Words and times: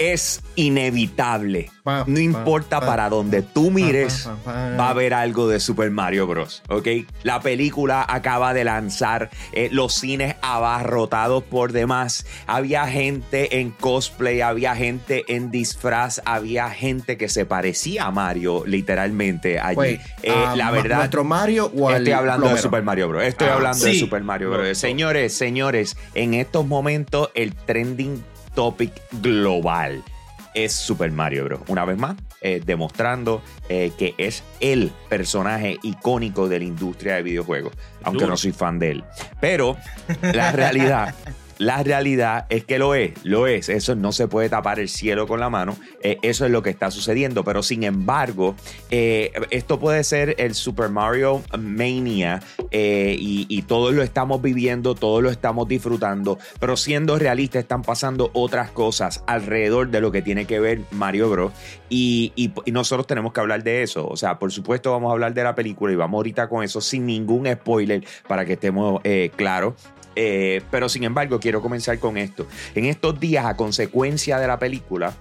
es 0.00 0.40
inevitable. 0.56 1.70
No 2.06 2.18
importa 2.20 2.80
para 2.80 3.08
donde 3.08 3.42
tú 3.42 3.70
mires, 3.70 4.28
va 4.46 4.86
a 4.86 4.90
haber 4.90 5.12
algo 5.12 5.48
de 5.48 5.60
Super 5.60 5.90
Mario 5.90 6.26
Bros. 6.26 6.62
¿Ok? 6.68 6.86
La 7.22 7.40
película 7.40 8.04
acaba 8.08 8.54
de 8.54 8.64
lanzar 8.64 9.30
eh, 9.52 9.68
los 9.72 9.94
cines 9.94 10.36
abarrotados 10.40 11.42
por 11.44 11.72
demás. 11.72 12.26
Había 12.46 12.86
gente 12.86 13.60
en 13.60 13.70
cosplay, 13.70 14.40
había 14.40 14.74
gente 14.74 15.24
en 15.28 15.50
disfraz, 15.50 16.22
había 16.24 16.70
gente 16.70 17.16
que 17.16 17.28
se 17.28 17.44
parecía 17.44 18.06
a 18.06 18.10
Mario, 18.10 18.62
literalmente, 18.66 19.58
allí. 19.60 19.98
Eh, 20.22 20.32
ah, 20.34 20.54
la 20.56 20.70
verdad. 20.70 20.98
¿Nuestro 20.98 21.24
Mario 21.24 21.70
o 21.76 21.90
Estoy 21.90 22.12
hablando 22.12 22.48
de 22.48 22.58
Super 22.58 22.82
Mario 22.82 23.08
Bros. 23.08 23.24
Estoy 23.24 23.48
Ah, 23.48 23.54
hablando 23.54 23.84
de. 23.84 23.94
Super 23.98 24.22
Mario 24.22 24.50
Bros. 24.50 24.78
Señores, 24.78 25.34
señores, 25.34 25.96
en 26.14 26.34
estos 26.34 26.66
momentos 26.66 27.30
el 27.34 27.54
trending 27.54 28.22
topic 28.54 28.92
global 29.20 30.02
es 30.54 30.72
Super 30.72 31.10
Mario 31.12 31.44
Bros. 31.44 31.60
Una 31.68 31.84
vez 31.84 31.98
más, 31.98 32.16
eh, 32.40 32.60
demostrando 32.64 33.42
eh, 33.68 33.92
que 33.98 34.14
es 34.18 34.42
el 34.60 34.92
personaje 35.08 35.78
icónico 35.82 36.48
de 36.48 36.58
la 36.58 36.64
industria 36.64 37.16
de 37.16 37.22
videojuegos, 37.22 37.72
aunque 38.02 38.26
no 38.26 38.36
soy 38.36 38.52
fan 38.52 38.78
de 38.78 38.90
él. 38.92 39.04
Pero 39.40 39.76
la 40.22 40.52
realidad... 40.52 41.14
La 41.60 41.82
realidad 41.82 42.46
es 42.48 42.64
que 42.64 42.78
lo 42.78 42.94
es, 42.94 43.12
lo 43.22 43.46
es. 43.46 43.68
Eso 43.68 43.94
no 43.94 44.12
se 44.12 44.26
puede 44.28 44.48
tapar 44.48 44.80
el 44.80 44.88
cielo 44.88 45.26
con 45.26 45.40
la 45.40 45.50
mano. 45.50 45.76
Eh, 46.02 46.16
eso 46.22 46.46
es 46.46 46.50
lo 46.50 46.62
que 46.62 46.70
está 46.70 46.90
sucediendo. 46.90 47.44
Pero 47.44 47.62
sin 47.62 47.82
embargo, 47.84 48.54
eh, 48.90 49.30
esto 49.50 49.78
puede 49.78 50.02
ser 50.04 50.36
el 50.38 50.54
Super 50.54 50.88
Mario 50.88 51.42
Mania 51.58 52.40
eh, 52.70 53.14
y, 53.18 53.44
y 53.50 53.60
todos 53.60 53.92
lo 53.92 54.02
estamos 54.02 54.40
viviendo, 54.40 54.94
todos 54.94 55.22
lo 55.22 55.28
estamos 55.28 55.68
disfrutando. 55.68 56.38
Pero 56.58 56.78
siendo 56.78 57.18
realistas, 57.18 57.60
están 57.60 57.82
pasando 57.82 58.30
otras 58.32 58.70
cosas 58.70 59.22
alrededor 59.26 59.90
de 59.90 60.00
lo 60.00 60.10
que 60.10 60.22
tiene 60.22 60.46
que 60.46 60.60
ver 60.60 60.80
Mario 60.92 61.28
Bros. 61.28 61.52
Y, 61.90 62.32
y- 62.36 62.54
nosotros 62.72 63.06
tenemos 63.06 63.34
que 63.34 63.40
hablar 63.40 63.62
de 63.62 63.82
eso. 63.82 64.08
O 64.08 64.16
sea, 64.16 64.38
por 64.38 64.50
supuesto, 64.50 64.92
vamos 64.92 65.10
a 65.10 65.12
hablar 65.12 65.34
de 65.34 65.44
la 65.44 65.54
película 65.54 65.92
y 65.92 65.96
vamos 65.96 66.16
ahorita 66.16 66.48
con 66.48 66.64
eso 66.64 66.80
sin 66.80 67.04
ningún 67.04 67.46
spoiler 67.52 68.02
para 68.26 68.46
que 68.46 68.54
estemos 68.54 69.02
claros. 69.36 69.74
Eh, 70.16 70.62
pero 70.70 70.88
sin 70.88 71.04
embargo, 71.04 71.40
quiero 71.40 71.62
comenzar 71.62 71.98
con 71.98 72.16
esto. 72.16 72.46
En 72.74 72.86
estos 72.86 73.18
días, 73.20 73.46
a 73.46 73.56
consecuencia 73.56 74.38
de 74.38 74.46
la 74.46 74.58
película, 74.58 75.14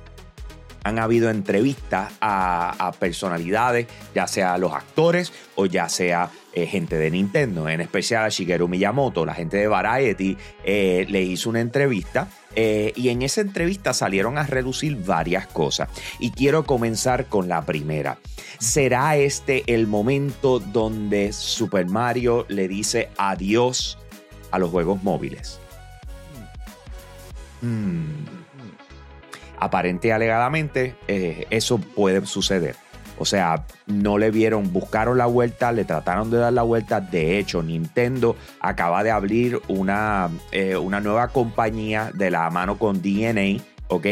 han 0.83 0.99
habido 0.99 1.29
entrevistas 1.29 2.13
a, 2.21 2.91
personalidades, 2.99 3.87
ya 4.15 4.27
sea 4.27 4.57
los 4.57 4.73
actores 4.73 5.31
o 5.55 5.65
ya 5.65 5.87
sea 5.89 6.29
eh, 6.53 6.65
gente 6.65 6.97
de 6.97 7.11
Nintendo, 7.11 7.69
en 7.69 7.81
especial 7.81 8.25
a 8.25 8.29
Shigeru 8.29 8.67
Miyamoto, 8.67 9.25
la 9.25 9.33
gente 9.33 9.57
de 9.57 9.67
Variety, 9.67 10.37
eh, 10.63 11.05
le 11.09 11.21
hizo 11.21 11.49
una 11.49 11.61
entrevista 11.61 12.27
eh, 12.55 12.91
y 12.95 13.09
en 13.09 13.21
esa 13.21 13.41
entrevista 13.41 13.93
salieron 13.93 14.37
a 14.37 14.43
reducir 14.43 14.97
varias 14.97 15.47
cosas. 15.47 15.89
Y 16.19 16.31
quiero 16.31 16.65
comenzar 16.65 17.27
con 17.27 17.47
la 17.47 17.65
primera. 17.65 18.17
¿Será 18.57 19.15
este 19.15 19.63
el 19.67 19.87
momento 19.87 20.59
donde 20.59 21.31
Super 21.31 21.85
Mario 21.85 22.45
le 22.49 22.67
dice 22.67 23.09
adiós 23.17 23.98
a 24.52 24.59
los 24.59 24.69
juegos 24.69 25.03
móviles? 25.03 25.59
Hmm. 27.61 28.25
Aparente 29.59 30.08
y 30.08 30.11
alegadamente, 30.11 30.95
eh, 31.08 31.45
eso 31.50 31.78
puede 31.80 32.25
suceder. 32.25 32.75
O 33.17 33.25
sea, 33.25 33.66
no 33.86 34.17
le 34.17 34.31
vieron, 34.31 34.72
buscaron 34.72 35.17
la 35.17 35.25
vuelta, 35.25 35.73
le 35.73 35.83
trataron 35.83 36.31
de 36.31 36.38
dar 36.38 36.53
la 36.53 36.64
vuelta. 36.64 37.02
De 37.02 37.38
hecho, 37.38 37.61
Nintendo 37.61 38.38
acaba 38.61 39.03
de 39.03 39.11
abrir 39.11 39.61
una, 39.67 40.30
eh, 40.53 40.78
una 40.78 41.02
nueva 41.02 41.28
compañía 41.28 42.11
de 42.13 42.31
la 42.31 42.50
mano 42.50 42.78
con 42.78 43.02
DNA, 43.02 43.62
¿ok? 43.90 44.06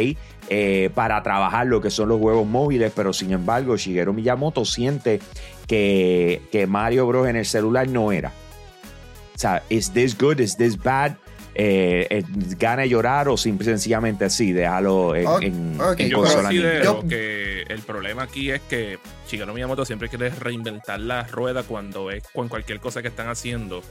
Eh, 0.50 0.90
para 0.94 1.24
trabajar 1.24 1.68
lo 1.68 1.80
que 1.80 1.90
son 1.90 2.10
los 2.10 2.20
juegos 2.20 2.46
móviles, 2.46 2.92
pero 2.94 3.14
sin 3.14 3.32
embargo, 3.32 3.78
Shigeru 3.78 4.14
Miyamoto 4.14 4.66
siente 4.66 5.22
que, 5.68 6.42
que 6.52 6.68
Mario 6.68 7.08
Bros. 7.08 7.30
en 7.30 7.38
el 7.38 7.46
celular 7.46 7.88
no 7.88 8.12
era. 8.12 8.34
O 9.38 9.40
sea, 9.40 9.62
¿is 9.70 9.92
this 9.94 10.18
good? 10.18 10.40
¿Is 10.40 10.58
this 10.58 10.76
bad? 10.82 11.12
Eh, 11.54 12.08
eh, 12.10 12.24
¿Gana 12.58 12.86
llorar 12.88 13.30
o 13.30 13.38
simple, 13.38 13.66
sencillamente 13.66 14.26
así? 14.26 14.52
Déjalo 14.52 15.16
en, 15.16 15.28
Ok, 15.28 15.42
en- 15.44 15.80
ok, 15.80 16.00
en 16.00 16.10
Yo 16.10 16.18
consola 16.18 16.44
considero 16.46 17.08
que 17.08 17.62
el 17.68 17.80
problema 17.82 18.24
aquí 18.24 18.50
es 18.50 18.62
que 18.62 18.98
Shigeru 19.30 19.54
Miyamoto 19.54 19.86
siempre 19.86 20.10
quiere 20.10 20.32
reinventar 20.32 21.00
la 21.00 21.24
rueda 21.28 21.62
cuando 21.62 22.10
es 22.10 22.24
con 22.34 22.48
cualquier 22.48 22.80
cosa 22.80 23.04
que 23.04 23.10
están 23.10 23.28
haciendo. 23.30 23.84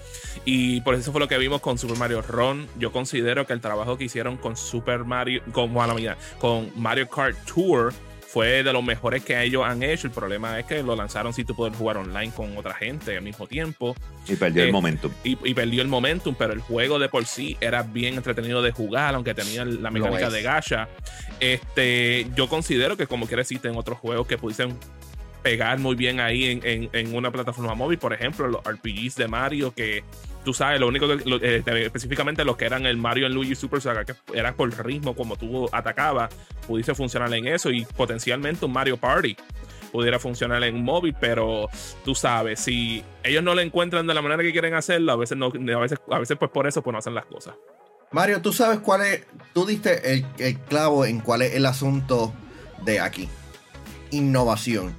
Y 0.44 0.80
por 0.80 0.96
eso 0.96 1.12
fue 1.12 1.20
lo 1.20 1.28
que 1.28 1.38
vimos 1.38 1.60
con 1.60 1.78
Super 1.78 1.96
Mario 1.96 2.22
Run. 2.22 2.66
Yo 2.76 2.90
considero 2.90 3.46
que 3.46 3.52
el 3.52 3.60
trabajo 3.60 3.96
que 3.96 4.04
hicieron 4.04 4.36
con 4.38 4.56
Super 4.56 5.04
Mario, 5.04 5.42
con, 5.52 5.72
mala 5.72 5.94
mía, 5.94 6.16
con 6.40 6.70
Mario 6.74 7.08
Kart 7.08 7.36
Tour 7.52 7.92
fue 8.28 8.62
de 8.62 8.72
los 8.72 8.82
mejores 8.84 9.24
que 9.24 9.40
ellos 9.42 9.64
han 9.64 9.82
hecho. 9.82 10.06
El 10.08 10.12
problema 10.12 10.58
es 10.58 10.66
que 10.66 10.82
lo 10.82 10.94
lanzaron 10.96 11.32
sin 11.32 11.46
tú 11.46 11.54
poder 11.54 11.72
jugar 11.74 11.96
online 11.98 12.32
con 12.32 12.56
otra 12.58 12.74
gente 12.74 13.16
al 13.16 13.22
mismo 13.22 13.46
tiempo. 13.46 13.94
Y 14.28 14.36
perdió 14.36 14.62
el 14.64 14.68
Eh, 14.68 14.72
momento. 14.72 15.10
y, 15.24 15.38
y 15.48 15.54
perdió 15.54 15.80
el 15.82 15.88
momentum, 15.88 16.34
pero 16.36 16.52
el 16.52 16.60
juego 16.60 16.98
de 16.98 17.08
por 17.08 17.24
sí 17.24 17.56
era 17.60 17.82
bien 17.82 18.14
entretenido 18.14 18.60
de 18.62 18.72
jugar, 18.72 19.14
aunque 19.14 19.32
tenía 19.34 19.64
la 19.64 19.90
mecánica 19.90 20.28
de 20.28 20.42
gacha. 20.42 20.88
Este, 21.40 22.26
yo 22.34 22.48
considero 22.48 22.96
que 22.96 23.06
como 23.06 23.26
quiera 23.26 23.42
existen 23.42 23.76
otros 23.76 23.98
juegos 23.98 24.26
que 24.26 24.36
pudiesen 24.38 24.76
pegar 25.42 25.78
muy 25.78 25.94
bien 25.94 26.18
ahí 26.18 26.46
en, 26.46 26.60
en- 26.64 26.90
en 26.92 27.14
una 27.14 27.30
plataforma 27.30 27.74
móvil, 27.74 27.98
por 27.98 28.12
ejemplo, 28.12 28.48
los 28.48 28.60
RPGs 28.64 29.14
de 29.14 29.28
Mario, 29.28 29.72
que 29.72 30.02
tú 30.46 30.54
sabes, 30.54 30.78
lo 30.78 30.86
único 30.86 31.08
que, 31.08 31.24
eh, 31.42 31.62
específicamente 31.84 32.44
los 32.44 32.56
que 32.56 32.66
eran 32.66 32.86
el 32.86 32.96
Mario 32.96 33.26
en 33.26 33.34
Luigi 33.34 33.56
Super 33.56 33.80
Saga, 33.80 34.04
que 34.04 34.14
era 34.32 34.54
por 34.54 34.70
ritmo 34.86 35.16
como 35.16 35.36
tú 35.36 35.68
atacabas, 35.72 36.32
pudiese 36.68 36.94
funcionar 36.94 37.34
en 37.34 37.48
eso 37.48 37.70
y 37.70 37.84
potencialmente 37.84 38.64
un 38.64 38.72
Mario 38.72 38.96
Party 38.96 39.36
pudiera 39.90 40.20
funcionar 40.20 40.62
en 40.62 40.76
un 40.76 40.84
móvil, 40.84 41.16
pero 41.18 41.68
tú 42.04 42.14
sabes, 42.14 42.60
si 42.60 43.02
ellos 43.24 43.42
no 43.42 43.56
lo 43.56 43.60
encuentran 43.60 44.06
de 44.06 44.14
la 44.14 44.22
manera 44.22 44.44
que 44.44 44.52
quieren 44.52 44.74
hacerlo, 44.74 45.10
a 45.10 45.16
veces 45.16 45.36
no, 45.36 45.46
a 45.46 45.80
veces, 45.80 45.98
a 46.08 46.18
veces 46.20 46.36
pues 46.38 46.50
por 46.52 46.68
eso 46.68 46.80
pues 46.80 46.92
no 46.92 46.98
hacen 46.98 47.14
las 47.14 47.26
cosas. 47.26 47.56
Mario, 48.12 48.40
tú 48.40 48.52
sabes 48.52 48.78
cuál 48.78 49.02
es. 49.02 49.26
Tú 49.52 49.66
diste 49.66 50.12
el, 50.12 50.24
el 50.38 50.60
clavo 50.60 51.04
en 51.04 51.18
cuál 51.18 51.42
es 51.42 51.54
el 51.54 51.66
asunto 51.66 52.32
de 52.84 53.00
aquí: 53.00 53.28
innovación. 54.12 54.94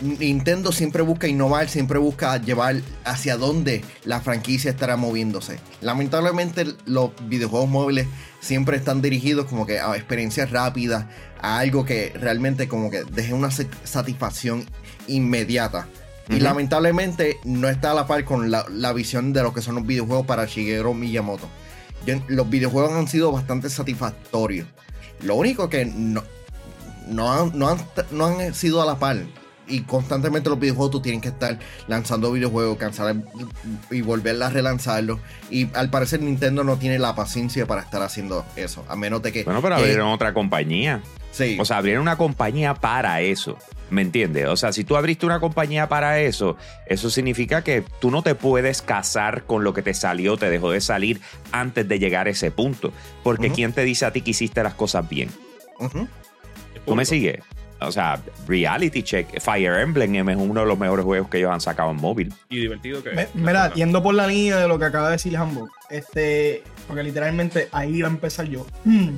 Nintendo 0.00 0.72
siempre 0.72 1.02
busca 1.02 1.28
innovar, 1.28 1.68
siempre 1.68 1.98
busca 1.98 2.36
llevar 2.40 2.76
hacia 3.04 3.36
dónde 3.36 3.84
la 4.04 4.20
franquicia 4.20 4.70
estará 4.70 4.96
moviéndose. 4.96 5.58
Lamentablemente, 5.80 6.66
los 6.86 7.10
videojuegos 7.28 7.68
móviles 7.68 8.06
siempre 8.40 8.76
están 8.76 9.02
dirigidos 9.02 9.46
como 9.46 9.66
que 9.66 9.78
a 9.78 9.94
experiencias 9.96 10.50
rápidas, 10.50 11.04
a 11.42 11.58
algo 11.58 11.84
que 11.84 12.12
realmente 12.18 12.66
como 12.68 12.90
que 12.90 13.04
deje 13.04 13.34
una 13.34 13.50
sa- 13.50 13.64
satisfacción 13.84 14.64
inmediata. 15.06 15.86
Y 16.28 16.38
lamentablemente 16.38 17.38
no 17.44 17.68
está 17.68 17.90
a 17.90 17.94
la 17.94 18.06
par 18.06 18.24
con 18.24 18.50
la, 18.52 18.64
la 18.70 18.92
visión 18.92 19.32
de 19.32 19.42
lo 19.42 19.52
que 19.52 19.62
son 19.62 19.74
los 19.74 19.86
videojuegos 19.86 20.26
para 20.26 20.44
Shigeru 20.46 20.94
Miyamoto. 20.94 21.48
Yo- 22.06 22.22
los 22.28 22.48
videojuegos 22.48 22.92
han 22.92 23.08
sido 23.08 23.32
bastante 23.32 23.68
satisfactorios. 23.68 24.66
Lo 25.22 25.34
único 25.34 25.68
que 25.68 25.84
no, 25.84 26.22
no, 27.08 27.32
han, 27.32 27.58
no, 27.58 27.68
han, 27.68 27.78
no 28.12 28.26
han 28.26 28.54
sido 28.54 28.80
a 28.80 28.86
la 28.86 28.98
par. 28.98 29.18
Y 29.70 29.82
constantemente 29.82 30.50
los 30.50 30.58
videojuegos 30.58 30.90
tú 30.90 31.00
tienes 31.00 31.22
que 31.22 31.28
estar 31.28 31.58
lanzando 31.86 32.32
videojuegos, 32.32 32.76
cansar 32.76 33.16
y, 33.90 34.00
volverla 34.02 34.48
a 34.48 34.50
relanzarlos. 34.50 35.20
Y 35.50 35.68
al 35.74 35.90
parecer 35.90 36.20
Nintendo 36.20 36.64
no 36.64 36.76
tiene 36.76 36.98
la 36.98 37.14
paciencia 37.14 37.66
para 37.66 37.82
estar 37.82 38.02
haciendo 38.02 38.44
eso. 38.56 38.84
A 38.88 38.96
menos 38.96 39.22
de 39.22 39.32
que... 39.32 39.44
Bueno, 39.44 39.62
pero 39.62 39.76
que- 39.76 39.82
abrieron 39.82 40.08
otra 40.08 40.34
compañía. 40.34 41.02
sí. 41.32 41.56
O 41.60 41.64
sea, 41.64 41.78
abrieron 41.78 42.02
una 42.02 42.16
compañía 42.18 42.74
para 42.74 43.20
eso. 43.20 43.56
¿Me 43.90 44.02
entiendes? 44.02 44.46
O 44.46 44.56
sea, 44.56 44.72
si 44.72 44.84
tú 44.84 44.96
abriste 44.96 45.26
una 45.26 45.40
compañía 45.40 45.88
para 45.88 46.20
eso, 46.20 46.56
eso 46.86 47.10
significa 47.10 47.62
que 47.64 47.82
tú 48.00 48.10
no 48.12 48.22
te 48.22 48.34
puedes 48.36 48.82
casar 48.82 49.44
con 49.44 49.64
lo 49.64 49.74
que 49.74 49.82
te 49.82 49.94
salió, 49.94 50.36
te 50.36 50.48
dejó 50.48 50.70
de 50.70 50.80
salir 50.80 51.20
antes 51.50 51.88
de 51.88 51.98
llegar 51.98 52.28
a 52.28 52.30
ese 52.30 52.50
punto. 52.52 52.92
Porque 53.24 53.46
Ujú. 53.48 53.56
¿quién 53.56 53.72
te 53.72 53.82
dice 53.82 54.06
a 54.06 54.12
ti 54.12 54.20
que 54.22 54.30
hiciste 54.30 54.62
las 54.62 54.74
cosas 54.74 55.08
bien? 55.08 55.28
¿Tú 56.86 56.94
me 56.94 57.04
sigues? 57.04 57.40
O 57.82 57.90
sea, 57.92 58.20
Reality 58.46 59.02
Check, 59.02 59.40
Fire 59.40 59.80
Emblem 59.80 60.28
es 60.28 60.36
uno 60.36 60.60
de 60.60 60.66
los 60.66 60.78
mejores 60.78 61.04
juegos 61.04 61.28
que 61.28 61.38
ellos 61.38 61.50
han 61.50 61.60
sacado 61.60 61.90
en 61.90 61.96
móvil. 61.96 62.32
Y 62.48 62.60
divertido 62.60 63.02
que 63.02 63.10
Me- 63.12 63.22
es. 63.22 63.34
Mira, 63.34 63.72
yendo 63.74 64.02
por 64.02 64.14
la 64.14 64.26
línea 64.26 64.56
de 64.58 64.68
lo 64.68 64.78
que 64.78 64.84
acaba 64.84 65.06
de 65.06 65.12
decir 65.12 65.36
Hambo, 65.36 65.68
este, 65.88 66.62
porque 66.86 67.02
literalmente 67.02 67.68
ahí 67.72 67.96
iba 67.96 68.08
a 68.08 68.10
empezar 68.10 68.46
yo. 68.46 68.66
Hmm, 68.84 69.10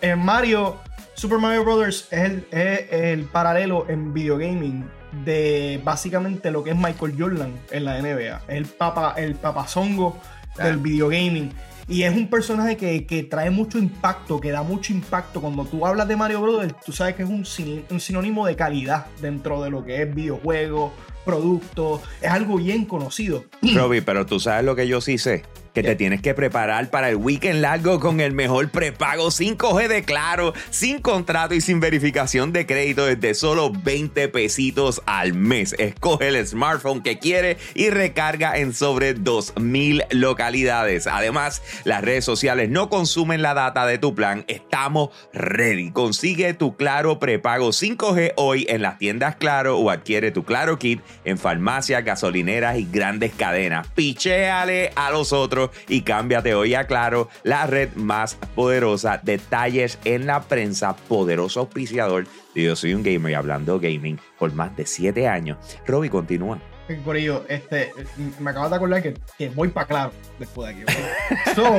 En 0.00 0.18
Mario, 0.18 0.76
Super 1.14 1.38
Mario 1.38 1.64
Brothers 1.64 2.08
es 2.10 2.20
el, 2.20 2.46
es 2.50 2.92
el 2.92 3.24
paralelo 3.24 3.86
en 3.88 4.12
videogaming 4.12 4.84
de 5.24 5.80
básicamente 5.84 6.50
lo 6.50 6.62
que 6.62 6.70
es 6.70 6.76
Michael 6.76 7.14
Jordan 7.18 7.52
en 7.70 7.84
la 7.84 7.98
NBA. 8.00 8.36
Es 8.48 8.56
el 8.56 8.66
papa, 8.66 9.14
el 9.16 9.34
papazongo 9.36 10.20
del 10.62 10.76
videogaming. 10.78 11.52
Y 11.88 12.02
es 12.02 12.14
un 12.14 12.28
personaje 12.28 12.76
que, 12.76 13.06
que 13.06 13.22
trae 13.22 13.50
mucho 13.50 13.78
impacto, 13.78 14.38
que 14.40 14.50
da 14.50 14.62
mucho 14.62 14.92
impacto. 14.92 15.40
Cuando 15.40 15.64
tú 15.64 15.86
hablas 15.86 16.06
de 16.06 16.16
Mario 16.16 16.42
Brothers, 16.42 16.74
tú 16.84 16.92
sabes 16.92 17.14
que 17.14 17.22
es 17.22 17.28
un, 17.28 17.46
un 17.90 18.00
sinónimo 18.00 18.46
de 18.46 18.56
calidad 18.56 19.06
dentro 19.22 19.62
de 19.62 19.70
lo 19.70 19.82
que 19.82 20.02
es 20.02 20.14
videojuegos, 20.14 20.92
productos. 21.24 22.02
Es 22.20 22.30
algo 22.30 22.56
bien 22.56 22.84
conocido. 22.84 23.44
Robbie, 23.74 24.02
pero 24.02 24.26
tú 24.26 24.38
sabes 24.38 24.66
lo 24.66 24.76
que 24.76 24.86
yo 24.86 25.00
sí 25.00 25.16
sé, 25.16 25.44
que 25.78 25.90
te 25.90 25.94
tienes 25.94 26.20
que 26.20 26.34
preparar 26.34 26.90
para 26.90 27.08
el 27.08 27.14
weekend 27.14 27.60
largo 27.60 28.00
con 28.00 28.18
el 28.18 28.32
mejor 28.32 28.68
prepago 28.68 29.28
5G 29.28 29.86
de 29.86 30.02
Claro, 30.02 30.52
sin 30.70 31.00
contrato 31.00 31.54
y 31.54 31.60
sin 31.60 31.78
verificación 31.78 32.52
de 32.52 32.66
crédito 32.66 33.06
desde 33.06 33.34
solo 33.34 33.70
20 33.70 34.26
pesitos 34.26 35.00
al 35.06 35.34
mes. 35.34 35.76
Escoge 35.78 36.28
el 36.28 36.44
smartphone 36.44 37.00
que 37.00 37.20
quiere 37.20 37.58
y 37.74 37.90
recarga 37.90 38.58
en 38.58 38.74
sobre 38.74 39.14
2000 39.14 40.02
localidades. 40.10 41.06
Además, 41.06 41.62
las 41.84 42.02
redes 42.02 42.24
sociales 42.24 42.68
no 42.68 42.88
consumen 42.88 43.40
la 43.40 43.54
data 43.54 43.86
de 43.86 43.98
tu 43.98 44.16
plan. 44.16 44.44
Estamos 44.48 45.10
ready. 45.32 45.92
Consigue 45.92 46.54
tu 46.54 46.76
Claro 46.76 47.20
prepago 47.20 47.68
5G 47.68 48.32
hoy 48.34 48.66
en 48.68 48.82
las 48.82 48.98
tiendas 48.98 49.36
Claro 49.36 49.78
o 49.78 49.90
adquiere 49.90 50.32
tu 50.32 50.42
Claro 50.42 50.76
Kit 50.76 51.00
en 51.24 51.38
farmacias, 51.38 52.04
gasolineras 52.04 52.78
y 52.78 52.88
grandes 52.90 53.32
cadenas. 53.32 53.86
Pichéale 53.94 54.90
a 54.96 55.12
los 55.12 55.32
otros 55.32 55.67
y 55.88 56.02
cámbiate 56.02 56.54
hoy 56.54 56.74
a 56.74 56.86
Claro, 56.86 57.28
la 57.42 57.66
red 57.66 57.90
más 57.94 58.36
poderosa. 58.54 59.20
Detalles 59.22 59.98
en 60.04 60.26
la 60.26 60.42
prensa, 60.42 60.96
poderoso 60.96 61.60
auspiciador. 61.60 62.26
Yo 62.54 62.74
soy 62.76 62.94
un 62.94 63.02
gamer 63.02 63.32
y 63.32 63.34
hablando 63.34 63.78
gaming 63.78 64.18
por 64.38 64.52
más 64.52 64.76
de 64.76 64.86
7 64.86 65.28
años. 65.28 65.58
Robbie, 65.86 66.10
continúa. 66.10 66.58
Por 67.04 67.16
ello, 67.16 67.44
este, 67.48 67.92
me 68.38 68.50
acabas 68.50 68.70
de 68.70 68.76
acordar 68.76 69.02
que, 69.02 69.14
que 69.36 69.50
voy 69.50 69.68
para 69.68 69.86
claro 69.86 70.12
después 70.38 70.74
de 70.74 70.82
aquí. 70.82 70.92
So, 71.54 71.76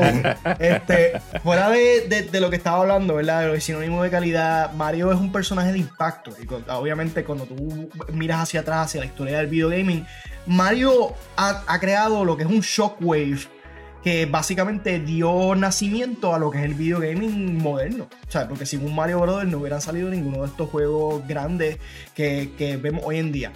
este, 0.59 1.19
fuera 1.41 1.69
de, 1.71 2.07
de, 2.07 2.24
de, 2.24 2.39
lo 2.39 2.51
que 2.51 2.57
estaba 2.57 2.81
hablando, 2.81 3.15
¿verdad? 3.15 3.51
De 3.51 3.59
sinónimo 3.59 4.03
de 4.03 4.12
calidad, 4.12 4.71
Mario 4.74 5.12
es 5.12 5.19
un 5.19 5.31
personaje 5.31 5.71
de 5.71 5.80
impacto. 5.80 6.31
Y 6.39 6.45
con, 6.45 6.63
obviamente, 6.69 7.24
cuando 7.24 7.45
tú 7.45 7.89
miras 8.13 8.41
hacia 8.41 8.59
atrás, 8.59 8.88
hacia 8.88 9.00
la 9.00 9.07
historia 9.07 9.39
del 9.39 9.47
videogaming, 9.47 10.06
Mario 10.45 11.15
ha, 11.38 11.63
ha 11.65 11.80
creado 11.80 12.24
lo 12.24 12.38
que 12.38 12.44
es 12.44 12.50
un 12.50 12.62
shockwave 12.62 13.58
que 14.04 14.25
básicamente 14.25 15.00
dio 15.00 15.56
nacimiento 15.56 16.34
a 16.34 16.40
lo 16.40 16.51
que 16.51 16.60
es 16.60 16.66
el 16.66 16.74
videogaming 16.74 17.57
moderno. 17.57 18.07
O 18.28 18.31
sea, 18.31 18.48
porque 18.48 18.66
sin 18.66 18.86
un 18.86 18.96
Mario 18.96 19.19
Brothers 19.19 19.50
no 19.50 19.60
hubieran 19.60 19.81
salido 19.81 20.10
ninguno 20.10 20.42
de 20.44 20.48
estos 20.48 20.69
juegos 20.69 21.28
grandes 21.28 21.78
que, 22.16 22.51
que 22.57 22.78
vemos 22.78 23.04
hoy 23.06 23.18
en 23.18 23.31
día. 23.31 23.51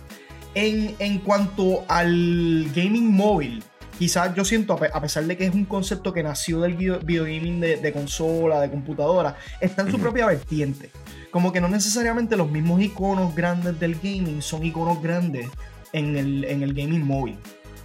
En, 0.56 0.96
en, 1.00 1.20
cuanto 1.20 1.84
al 1.88 2.70
gaming 2.76 3.12
móvil, 3.12 3.64
quizás 3.98 4.36
yo 4.36 4.46
siento, 4.46 4.74
a 4.94 5.02
pesar 5.02 5.24
de 5.24 5.36
que 5.38 5.46
es 5.46 5.54
un 5.54 5.66
concepto 5.66 6.14
que 6.14 6.22
nació 6.22 6.62
del 6.62 6.76
videogaming 6.76 7.60
de, 7.60 7.78
de 7.78 7.94
consola, 7.94 8.60
de 8.60 8.70
computadora, 8.70 9.36
está 9.62 9.82
en 9.82 9.92
su 9.92 10.00
propia 10.00 10.28
vertiente. 10.28 10.92
Como 11.32 11.52
que 11.52 11.62
no 11.62 11.70
necesariamente 11.70 12.36
los 12.36 12.52
mismos 12.52 12.82
iconos 12.82 13.34
grandes 13.34 13.80
del 13.80 13.96
gaming 13.96 14.42
son 14.42 14.64
iconos 14.64 15.02
grandes 15.02 15.48
en 15.92 16.18
el, 16.18 16.44
en 16.44 16.62
el 16.62 16.74
gaming 16.74 17.04
móvil. 17.04 17.40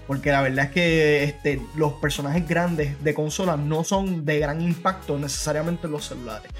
Porque 0.09 0.33
la 0.33 0.41
verdad 0.41 0.65
es 0.65 0.71
que 0.73 1.23
este, 1.23 1.61
los 1.77 1.93
personajes 1.93 2.49
grandes 2.49 3.01
de 3.05 3.15
consola 3.15 3.57
no 3.57 3.85
son 3.85 4.25
de 4.25 4.41
gran 4.41 4.61
impacto 4.61 5.19
necesariamente 5.19 5.87
en 5.87 5.93
los 5.93 6.07
celulares. 6.07 6.51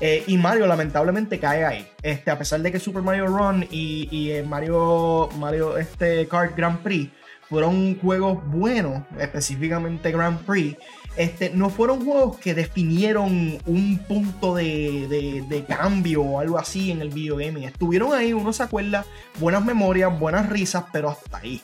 Eh, 0.00 0.24
y 0.26 0.38
Mario 0.38 0.66
lamentablemente 0.66 1.38
cae 1.38 1.64
ahí. 1.64 1.86
Este, 2.02 2.30
a 2.30 2.38
pesar 2.38 2.60
de 2.60 2.72
que 2.72 2.78
Super 2.78 3.02
Mario 3.02 3.26
Run 3.26 3.66
y, 3.70 4.08
y 4.10 4.42
Mario, 4.42 5.28
Mario 5.36 5.76
este, 5.78 6.26
Kart 6.28 6.56
Grand 6.56 6.78
Prix 6.78 7.10
fueron 7.48 7.98
juegos 7.98 8.38
buenos, 8.46 9.02
específicamente 9.18 10.10
Grand 10.10 10.38
Prix, 10.46 10.76
este, 11.16 11.50
no 11.50 11.70
fueron 11.70 12.04
juegos 12.04 12.38
que 12.38 12.54
definieron 12.54 13.58
un 13.66 13.98
punto 14.08 14.54
de, 14.54 15.06
de, 15.08 15.44
de, 15.46 15.64
cambio 15.64 16.22
o 16.22 16.40
algo 16.40 16.58
así 16.58 16.90
en 16.90 17.02
el 17.02 17.10
videogaming. 17.10 17.64
Estuvieron 17.64 18.14
ahí, 18.14 18.32
uno 18.32 18.52
se 18.52 18.62
acuerda, 18.62 19.04
buenas 19.38 19.64
memorias, 19.64 20.18
buenas 20.18 20.48
risas, 20.48 20.84
pero 20.92 21.10
hasta 21.10 21.38
ahí, 21.38 21.60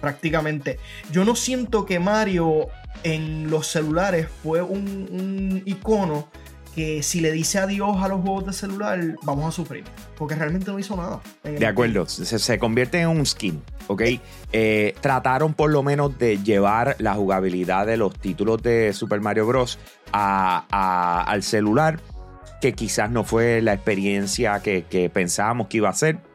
prácticamente. 0.00 0.78
Yo 1.10 1.24
no 1.24 1.34
siento 1.34 1.86
que 1.86 1.98
Mario 1.98 2.68
en 3.02 3.50
los 3.50 3.66
celulares 3.66 4.28
fue 4.42 4.62
un, 4.62 5.62
icono 5.64 6.28
que 6.74 7.02
si 7.02 7.20
le 7.20 7.32
dice 7.32 7.58
adiós 7.58 8.02
a 8.02 8.08
los 8.08 8.20
juegos 8.20 8.46
de 8.46 8.52
celular, 8.52 9.00
vamos 9.22 9.46
a 9.46 9.50
sufrir. 9.50 9.84
Porque 10.16 10.36
realmente 10.36 10.70
no 10.70 10.78
hizo 10.78 10.96
nada. 10.96 11.20
De 11.42 11.66
acuerdo, 11.66 12.06
se, 12.06 12.38
se, 12.38 12.58
convierte 12.58 13.00
en 13.00 13.08
un 13.08 13.26
skin, 13.26 13.60
¿ok? 13.88 14.02
Eh, 14.52 14.94
trataron 15.00 15.54
por 15.54 15.70
lo 15.70 15.82
menos 15.82 16.16
de 16.18 16.38
llevar 16.38 16.94
la 16.98 17.14
jugabilidad 17.14 17.86
de 17.86 17.96
los 17.96 18.14
títulos 18.14 18.62
de 18.62 18.92
Super 18.92 19.20
Mario 19.20 19.46
Bros. 19.46 19.78
A, 20.12 21.24
al 21.26 21.42
celular, 21.42 22.00
que 22.60 22.72
quizás 22.72 23.10
no 23.10 23.24
fue 23.24 23.60
la 23.60 23.74
experiencia 23.74 24.60
que 24.60 25.10
pensábamos 25.12 25.66
que 25.66 25.78
iba 25.78 25.88
a 25.88 25.94
ser. 25.94 26.27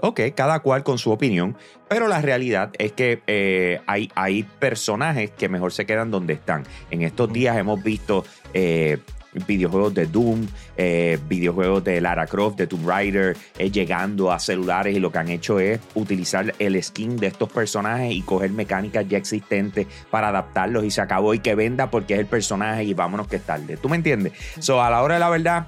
Ok, 0.00 0.20
cada 0.34 0.60
cual 0.60 0.82
con 0.82 0.98
su 0.98 1.10
opinión, 1.10 1.56
pero 1.88 2.08
la 2.08 2.20
realidad 2.20 2.70
es 2.78 2.92
que 2.92 3.22
eh, 3.26 3.80
hay, 3.86 4.10
hay 4.14 4.42
personajes 4.42 5.30
que 5.30 5.48
mejor 5.48 5.72
se 5.72 5.86
quedan 5.86 6.10
donde 6.10 6.34
están. 6.34 6.64
En 6.90 7.02
estos 7.02 7.32
días 7.32 7.56
hemos 7.56 7.82
visto 7.82 8.24
eh, 8.52 8.98
videojuegos 9.46 9.94
de 9.94 10.06
Doom, 10.06 10.46
eh, 10.76 11.18
videojuegos 11.28 11.84
de 11.84 12.00
Lara 12.00 12.26
Croft, 12.26 12.56
de 12.56 12.66
Tomb 12.66 12.86
Raider, 12.86 13.36
llegando 13.58 14.32
a 14.32 14.38
celulares 14.38 14.96
y 14.96 15.00
lo 15.00 15.10
que 15.10 15.18
han 15.18 15.28
hecho 15.28 15.58
es 15.58 15.80
utilizar 15.94 16.54
el 16.58 16.82
skin 16.82 17.16
de 17.16 17.28
estos 17.28 17.50
personajes 17.50 18.12
y 18.12 18.22
coger 18.22 18.50
mecánicas 18.50 19.06
ya 19.08 19.18
existentes 19.18 19.86
para 20.10 20.28
adaptarlos 20.28 20.84
y 20.84 20.90
se 20.90 21.00
acabó 21.00 21.34
y 21.34 21.40
que 21.40 21.54
venda 21.54 21.90
porque 21.90 22.14
es 22.14 22.20
el 22.20 22.26
personaje 22.26 22.84
y 22.84 22.94
vámonos 22.94 23.26
que 23.26 23.36
es 23.36 23.42
tarde. 23.42 23.76
¿Tú 23.76 23.88
me 23.88 23.96
entiendes? 23.96 24.32
So, 24.58 24.82
a 24.82 24.90
la 24.90 25.02
hora 25.02 25.14
de 25.14 25.20
la 25.20 25.30
verdad, 25.30 25.66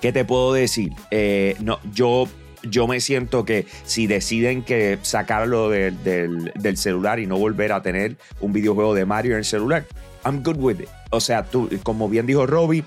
¿qué 0.00 0.12
te 0.12 0.24
puedo 0.24 0.52
decir? 0.52 0.92
Eh, 1.10 1.56
no, 1.60 1.78
yo 1.92 2.26
yo 2.62 2.86
me 2.86 3.00
siento 3.00 3.44
que 3.44 3.66
si 3.84 4.06
deciden 4.06 4.62
que 4.62 4.98
sacarlo 5.02 5.70
de, 5.70 5.90
del, 5.90 6.52
del, 6.54 6.76
celular 6.76 7.18
y 7.18 7.26
no 7.26 7.38
volver 7.38 7.72
a 7.72 7.82
tener 7.82 8.16
un 8.40 8.52
videojuego 8.52 8.94
de 8.94 9.06
Mario 9.06 9.32
en 9.32 9.38
el 9.38 9.44
celular, 9.44 9.86
I'm 10.24 10.42
good 10.42 10.56
with 10.56 10.80
it. 10.80 10.88
O 11.10 11.20
sea, 11.20 11.44
tú, 11.44 11.68
como 11.82 12.08
bien 12.08 12.26
dijo 12.26 12.46
Robbie, 12.46 12.84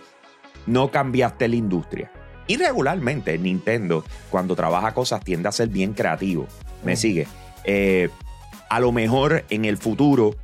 no 0.65 0.91
cambiaste 0.91 1.47
la 1.47 1.55
industria. 1.55 2.11
Y 2.47 2.57
regularmente 2.57 3.37
Nintendo, 3.37 4.03
cuando 4.29 4.55
trabaja 4.55 4.93
cosas, 4.93 5.23
tiende 5.23 5.49
a 5.49 5.51
ser 5.51 5.69
bien 5.69 5.93
creativo. 5.93 6.47
¿Me 6.83 6.95
sigue? 6.95 7.27
Eh, 7.63 8.09
a 8.69 8.79
lo 8.79 8.91
mejor 8.91 9.45
en 9.49 9.65
el 9.65 9.77
futuro 9.77 10.35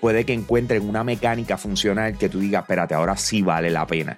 puede 0.00 0.24
que 0.24 0.32
encuentren 0.32 0.88
una 0.88 1.04
mecánica 1.04 1.58
funcional 1.58 2.16
que 2.16 2.28
tú 2.28 2.40
digas, 2.40 2.62
espérate, 2.62 2.94
ahora 2.94 3.16
sí 3.16 3.42
vale 3.42 3.70
la 3.70 3.86
pena. 3.86 4.16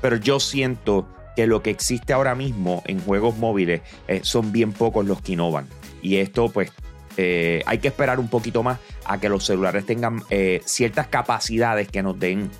Pero 0.00 0.16
yo 0.16 0.38
siento 0.38 1.08
que 1.36 1.46
lo 1.46 1.62
que 1.62 1.70
existe 1.70 2.12
ahora 2.12 2.34
mismo 2.34 2.82
en 2.86 3.00
juegos 3.00 3.36
móviles 3.36 3.82
eh, 4.08 4.20
son 4.22 4.50
bien 4.50 4.72
pocos 4.72 5.06
los 5.06 5.20
que 5.20 5.32
innovan. 5.32 5.68
Y 6.02 6.16
esto 6.16 6.48
pues 6.48 6.72
eh, 7.18 7.62
hay 7.66 7.78
que 7.78 7.88
esperar 7.88 8.18
un 8.18 8.28
poquito 8.28 8.62
más 8.62 8.78
a 9.04 9.20
que 9.20 9.28
los 9.28 9.44
celulares 9.44 9.86
tengan 9.86 10.22
eh, 10.30 10.62
ciertas 10.64 11.06
capacidades 11.06 11.88
que 11.88 12.02
nos 12.02 12.18
den 12.18 12.50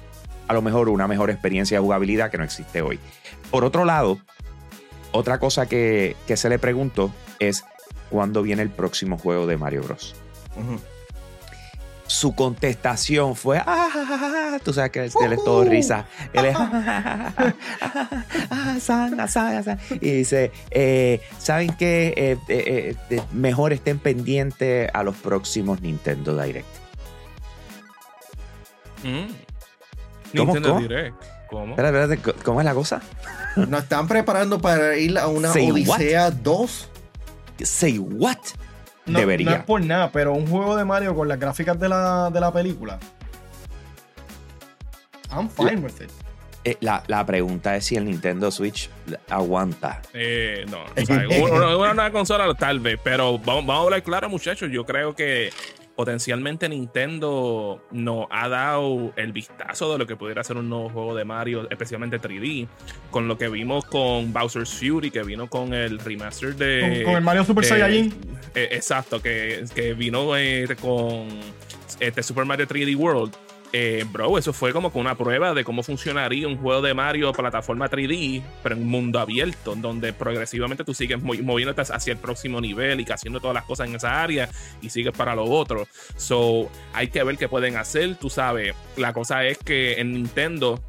a 0.46 0.54
lo 0.54 0.62
mejor 0.62 0.88
una 0.88 1.08
mejor 1.08 1.30
experiencia 1.30 1.78
de 1.78 1.82
jugabilidad 1.82 2.30
que 2.30 2.38
no 2.38 2.44
existe 2.44 2.82
hoy. 2.82 3.00
Por 3.50 3.64
otro 3.64 3.84
lado, 3.84 4.18
otra 5.10 5.38
cosa 5.38 5.66
que, 5.66 6.14
que 6.26 6.36
se 6.36 6.48
le 6.48 6.58
preguntó 6.58 7.10
es 7.38 7.64
cuándo 8.10 8.42
viene 8.42 8.62
el 8.62 8.70
próximo 8.70 9.18
juego 9.18 9.46
de 9.46 9.56
Mario 9.56 9.82
Bros. 9.82 10.14
Su 12.06 12.34
contestación 12.34 13.34
fue, 13.36 13.60
ah, 13.64 14.58
tú 14.64 14.72
sabes 14.72 14.90
que 14.90 15.04
él, 15.04 15.12
él 15.22 15.32
es 15.32 15.44
todo 15.44 15.64
risa. 15.64 16.06
Él 16.32 16.46
es, 16.46 16.56
y 20.00 20.10
dice, 20.10 20.52
eh, 20.70 21.20
¿saben 21.38 21.74
qué? 21.76 22.14
Eh, 22.16 22.38
eh, 22.48 22.96
eh, 23.10 23.22
mejor 23.32 23.72
estén 23.72 23.98
pendientes 23.98 24.88
a 24.92 25.02
los 25.02 25.16
próximos 25.16 25.80
Nintendo 25.80 26.40
Direct. 26.40 26.66
Mm. 29.02 29.26
¿Cómo, 30.36 30.44
Nintendo 30.52 30.68
cómo? 30.68 30.80
Direct. 30.80 31.24
¿Cómo? 31.50 31.70
Espera, 31.70 31.88
espérate, 31.88 32.42
¿cómo 32.42 32.60
es 32.60 32.64
la 32.64 32.74
cosa? 32.74 33.00
Nos 33.56 33.82
están 33.84 34.08
preparando 34.08 34.60
para 34.60 34.96
ir 34.96 35.18
a 35.18 35.28
una 35.28 35.52
Say 35.52 35.70
Odisea 35.70 36.30
2. 36.30 36.88
Say 37.62 37.98
what? 37.98 38.38
No, 39.06 39.18
Debería. 39.20 39.50
no 39.50 39.56
es 39.56 39.64
por 39.64 39.84
nada, 39.84 40.10
pero 40.10 40.34
un 40.34 40.46
juego 40.46 40.76
de 40.76 40.84
Mario 40.84 41.14
con 41.14 41.28
las 41.28 41.38
gráficas 41.38 41.78
de 41.78 41.88
la, 41.88 42.30
de 42.30 42.40
la 42.40 42.52
película. 42.52 42.98
I'm 45.30 45.48
fine 45.48 45.76
with 45.76 46.00
it. 46.00 46.10
Eh, 46.64 46.76
la, 46.80 47.04
la, 47.06 47.24
pregunta 47.24 47.76
es 47.76 47.84
si 47.84 47.94
el 47.94 48.06
Nintendo 48.06 48.50
Switch 48.50 48.90
aguanta. 49.30 50.02
Eh, 50.12 50.66
no, 50.68 50.82
o 51.00 51.06
sea, 51.06 51.24
una, 51.40 51.76
una, 51.76 51.92
una, 51.92 52.10
consola 52.10 52.52
tal 52.54 52.80
vez, 52.80 52.98
pero 53.02 53.38
vamos, 53.38 53.66
vamos 53.66 53.76
a 53.76 53.84
hablar 53.84 54.02
claro, 54.02 54.28
muchachos. 54.28 54.70
Yo 54.72 54.84
creo 54.84 55.14
que 55.14 55.50
potencialmente 55.96 56.68
Nintendo 56.68 57.82
nos 57.90 58.26
ha 58.30 58.48
dado 58.48 59.12
el 59.16 59.32
vistazo 59.32 59.92
de 59.92 59.98
lo 59.98 60.06
que 60.06 60.14
pudiera 60.14 60.44
ser 60.44 60.58
un 60.58 60.68
nuevo 60.68 60.90
juego 60.90 61.14
de 61.14 61.24
Mario, 61.24 61.66
especialmente 61.70 62.20
3D, 62.20 62.68
con 63.10 63.26
lo 63.26 63.38
que 63.38 63.48
vimos 63.48 63.86
con 63.86 64.32
Bowser's 64.32 64.74
Fury, 64.74 65.10
que 65.10 65.22
vino 65.22 65.48
con 65.48 65.72
el 65.72 65.98
remaster 65.98 66.54
de... 66.54 67.02
Con, 67.02 67.04
con 67.04 67.14
el 67.16 67.24
Mario 67.24 67.44
Super 67.44 67.64
eh, 67.64 67.68
Saiyajin. 67.68 68.14
Eh, 68.54 68.68
exacto, 68.72 69.20
que, 69.22 69.64
que 69.74 69.94
vino 69.94 70.36
eh, 70.36 70.68
con 70.80 71.28
este 71.98 72.22
Super 72.22 72.44
Mario 72.44 72.66
3D 72.68 72.94
World. 72.94 73.34
Eh, 73.72 74.04
bro, 74.10 74.38
eso 74.38 74.52
fue 74.52 74.72
como 74.72 74.92
que 74.92 74.98
una 74.98 75.16
prueba 75.16 75.54
de 75.54 75.64
cómo 75.64 75.82
funcionaría 75.82 76.46
un 76.48 76.56
juego 76.56 76.82
de 76.82 76.94
Mario 76.94 77.32
plataforma 77.32 77.90
3D, 77.90 78.42
pero 78.62 78.74
en 78.74 78.82
un 78.82 78.88
mundo 78.88 79.18
abierto, 79.18 79.74
donde 79.76 80.12
progresivamente 80.12 80.84
tú 80.84 80.94
sigues 80.94 81.22
moviéndote 81.22 81.82
hacia 81.82 82.12
el 82.12 82.18
próximo 82.18 82.60
nivel 82.60 83.00
y 83.00 83.04
haciendo 83.10 83.40
todas 83.40 83.54
las 83.54 83.64
cosas 83.64 83.88
en 83.88 83.96
esa 83.96 84.22
área 84.22 84.48
y 84.80 84.90
sigues 84.90 85.12
para 85.12 85.34
lo 85.34 85.44
otro. 85.44 85.86
So, 86.16 86.70
hay 86.92 87.08
que 87.08 87.22
ver 87.22 87.36
qué 87.36 87.48
pueden 87.48 87.76
hacer, 87.76 88.16
tú 88.16 88.30
sabes. 88.30 88.74
La 88.96 89.12
cosa 89.12 89.44
es 89.44 89.58
que 89.58 90.00
en 90.00 90.12
Nintendo 90.12 90.80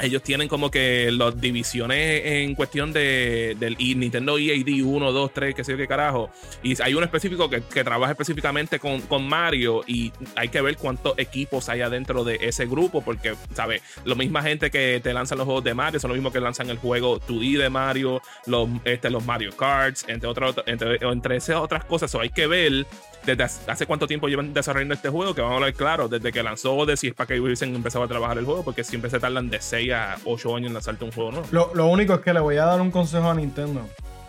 ellos 0.00 0.22
tienen 0.22 0.48
como 0.48 0.70
que 0.70 1.10
las 1.10 1.40
divisiones 1.40 2.22
en 2.24 2.54
cuestión 2.54 2.92
de, 2.92 3.56
del 3.58 3.76
Nintendo 3.78 4.38
EAD 4.38 4.82
1, 4.84 5.12
2, 5.12 5.30
3, 5.32 5.54
qué 5.54 5.64
sé 5.64 5.72
yo 5.72 5.78
qué 5.78 5.88
carajo. 5.88 6.30
Y 6.62 6.80
hay 6.82 6.94
uno 6.94 7.04
específico 7.04 7.48
que, 7.50 7.60
trabaja 7.88 8.12
específicamente 8.12 8.78
con, 8.78 9.00
con, 9.02 9.28
Mario 9.28 9.82
y 9.86 10.12
hay 10.34 10.48
que 10.48 10.60
ver 10.60 10.76
cuántos 10.76 11.18
equipos 11.18 11.68
hay 11.68 11.80
adentro 11.80 12.24
de 12.24 12.38
ese 12.40 12.66
grupo 12.66 13.02
porque, 13.02 13.34
¿sabes? 13.54 13.82
La 14.04 14.14
misma 14.14 14.42
gente 14.42 14.70
que 14.70 15.00
te 15.02 15.12
lanzan 15.12 15.38
los 15.38 15.44
juegos 15.44 15.64
de 15.64 15.74
Mario 15.74 16.00
son 16.00 16.08
los 16.08 16.16
mismos 16.16 16.32
que 16.32 16.40
lanzan 16.40 16.68
el 16.70 16.78
juego 16.78 17.20
2D 17.20 17.58
de 17.58 17.70
Mario, 17.70 18.20
los, 18.46 18.68
este, 18.84 19.10
los 19.10 19.24
Mario 19.24 19.56
Karts, 19.56 20.04
entre, 20.08 20.28
otras 20.28 20.54
entre, 20.66 20.98
entre 21.00 21.36
esas 21.36 21.56
otras 21.56 21.84
cosas. 21.84 22.10
So 22.10 22.20
hay 22.20 22.30
que 22.30 22.46
ver 22.46 22.86
desde 23.24 23.44
hace 23.44 23.86
cuánto 23.86 24.06
tiempo 24.06 24.28
llevan 24.28 24.54
desarrollando 24.54 24.94
este 24.94 25.08
juego, 25.08 25.34
que 25.34 25.40
vamos 25.40 25.54
a 25.54 25.56
hablar 25.56 25.74
claro, 25.74 26.08
desde 26.08 26.32
que 26.32 26.42
lanzó 26.42 26.74
Odyssey 26.74 27.10
es 27.10 27.14
para 27.14 27.26
que 27.26 27.40
hubiesen 27.40 27.74
empezado 27.74 28.04
a 28.04 28.08
trabajar 28.08 28.38
el 28.38 28.44
juego, 28.44 28.64
porque 28.64 28.84
siempre 28.84 29.10
se 29.10 29.18
tardan 29.18 29.50
de 29.50 29.60
6 29.60 29.87
a 29.92 30.16
8 30.24 30.56
años 30.56 30.68
en 30.68 30.74
lanzarte 30.74 31.04
un 31.04 31.12
juego, 31.12 31.32
¿no? 31.32 31.42
Lo, 31.50 31.72
lo 31.74 31.86
único 31.86 32.14
es 32.14 32.20
que 32.20 32.32
le 32.32 32.40
voy 32.40 32.56
a 32.56 32.64
dar 32.64 32.80
un 32.80 32.90
consejo 32.90 33.30
a 33.30 33.34
Nintendo. 33.34 33.86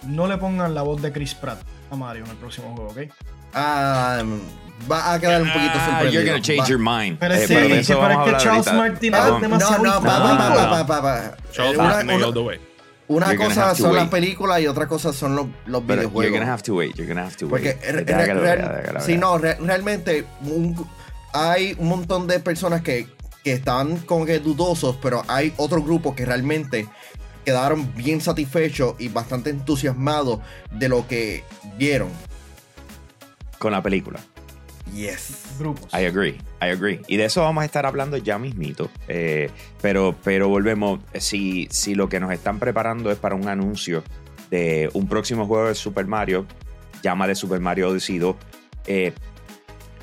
No 0.08 0.28
le 0.28 0.38
pongan 0.38 0.74
la 0.74 0.82
voz 0.82 1.02
de 1.02 1.12
Chris 1.12 1.36
Pratt 1.36 1.60
a 1.92 1.96
Mario 1.96 2.24
en 2.26 2.32
el 2.32 2.38
próximo 2.38 2.74
juego, 2.76 2.92
¿ok? 2.92 3.14
Ah, 3.54 4.24
va 4.90 5.14
a 5.14 5.20
quedar 5.20 5.42
un 5.42 5.52
poquito 5.52 5.74
ah, 5.76 5.86
sorprendido. 5.86 6.22
You're 6.22 6.30
gonna 6.30 6.42
change 6.42 6.68
your 6.68 6.80
mind. 6.80 7.18
Pero 7.20 7.34
eh, 7.34 7.48
sí, 7.48 7.54
pero, 7.54 7.76
es 7.76 7.88
que 7.88 8.44
Charles 8.44 8.74
Martin 8.74 9.14
es 9.14 9.42
demasiado 9.42 9.84
No, 9.84 9.94
no, 9.96 10.02
pa, 10.02 10.24
pa, 10.24 10.70
pa, 10.70 10.86
pa, 10.86 11.02
pa, 11.02 11.38
Charles 11.52 11.78
Martin 11.78 12.24
all 12.24 12.34
the 12.34 12.40
way. 12.40 12.60
Una 13.08 13.36
cosa 13.36 13.74
son 13.74 13.96
las 13.96 14.08
películas 14.08 14.62
y 14.62 14.68
otra 14.68 14.88
cosa 14.88 15.12
son 15.12 15.36
los, 15.36 15.48
los 15.66 15.86
videojuegos. 15.86 16.26
You're 16.26 16.38
gonna 16.38 16.52
have 16.52 16.62
to 16.64 16.76
wait. 16.76 16.96
You're 16.96 17.08
gonna 17.08 17.26
have 17.26 17.36
to 17.38 17.48
wait. 17.48 17.76
Porque 17.76 19.00
si 19.00 19.18
no, 19.18 19.38
realmente 19.38 20.26
hay 21.34 21.76
un 21.80 21.88
montón 21.90 22.28
de 22.28 22.40
personas 22.40 22.82
que, 22.82 23.08
que 23.50 23.56
están 23.56 23.98
como 23.98 24.28
que 24.28 24.38
dudosos, 24.38 24.96
pero 25.02 25.24
hay 25.28 25.54
otro 25.58 25.82
grupo 25.82 26.16
que 26.16 26.24
realmente 26.24 26.88
quedaron 27.44 27.96
bien 27.96 28.22
satisfechos 28.22 28.94
y 29.00 29.08
bastante 29.08 29.50
entusiasmados 29.50 30.40
de 30.72 30.88
lo 30.88 31.08
que 31.08 31.44
vieron. 31.76 32.10
Con 33.58 33.72
la 33.72 33.82
película. 33.82 34.20
Yes. 34.94 35.46
Grupos. 35.58 35.92
I 35.92 36.06
agree, 36.06 36.38
I 36.62 36.70
agree. 36.70 37.02
Y 37.08 37.18
de 37.18 37.26
eso 37.26 37.42
vamos 37.42 37.64
a 37.64 37.66
estar 37.66 37.88
hablando 37.88 38.18
ya 38.18 38.38
mismito. 38.38 38.92
Eh, 39.08 39.50
pero, 39.82 40.16
pero 40.24 40.48
volvemos, 40.48 41.00
si, 41.16 41.68
si 41.72 41.96
lo 41.96 42.08
que 42.08 42.20
nos 42.20 42.32
están 42.32 42.60
preparando 42.60 43.12
es 43.12 43.18
para 43.18 43.34
un 43.34 43.48
anuncio 43.48 44.04
de 44.52 44.92
un 44.94 45.08
próximo 45.08 45.48
juego 45.48 45.70
de 45.70 45.76
Super 45.76 46.06
Mario, 46.06 46.46
llama 47.02 47.26
de 47.26 47.34
Super 47.34 47.60
Mario 47.60 47.90
Odyssey 47.90 48.20
2, 48.20 48.36
eh, 48.86 49.14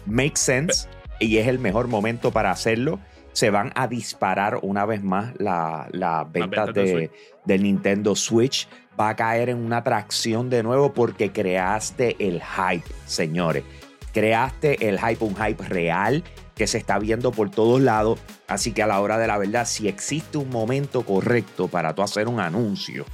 makes 0.04 0.40
sense 0.40 0.88
y 1.20 1.36
es 1.38 1.46
el 1.46 1.60
mejor 1.60 1.86
momento 1.86 2.32
para 2.32 2.50
hacerlo. 2.50 2.98
Se 3.36 3.50
van 3.50 3.70
a 3.74 3.86
disparar 3.86 4.60
una 4.62 4.86
vez 4.86 5.02
más 5.02 5.34
las 5.38 5.92
la 5.92 6.24
ventas 6.24 6.72
de, 6.72 7.10
del 7.44 7.62
Nintendo 7.62 8.16
Switch. 8.16 8.66
Va 8.98 9.10
a 9.10 9.16
caer 9.16 9.50
en 9.50 9.58
una 9.58 9.78
atracción 9.78 10.48
de 10.48 10.62
nuevo 10.62 10.94
porque 10.94 11.30
creaste 11.32 12.16
el 12.18 12.40
hype, 12.40 12.88
señores 13.04 13.62
creaste 14.16 14.88
el 14.88 14.98
hype, 14.98 15.22
un 15.22 15.36
hype 15.36 15.62
real 15.62 16.24
que 16.54 16.66
se 16.66 16.78
está 16.78 16.98
viendo 16.98 17.32
por 17.32 17.50
todos 17.50 17.82
lados. 17.82 18.18
Así 18.48 18.72
que 18.72 18.82
a 18.82 18.86
la 18.86 18.98
hora 19.02 19.18
de 19.18 19.26
la 19.26 19.36
verdad, 19.36 19.66
si 19.66 19.88
existe 19.88 20.38
un 20.38 20.48
momento 20.48 21.04
correcto 21.04 21.68
para 21.68 21.94
tú 21.94 22.00
hacer 22.00 22.26
un 22.26 22.40
anuncio, 22.40 23.04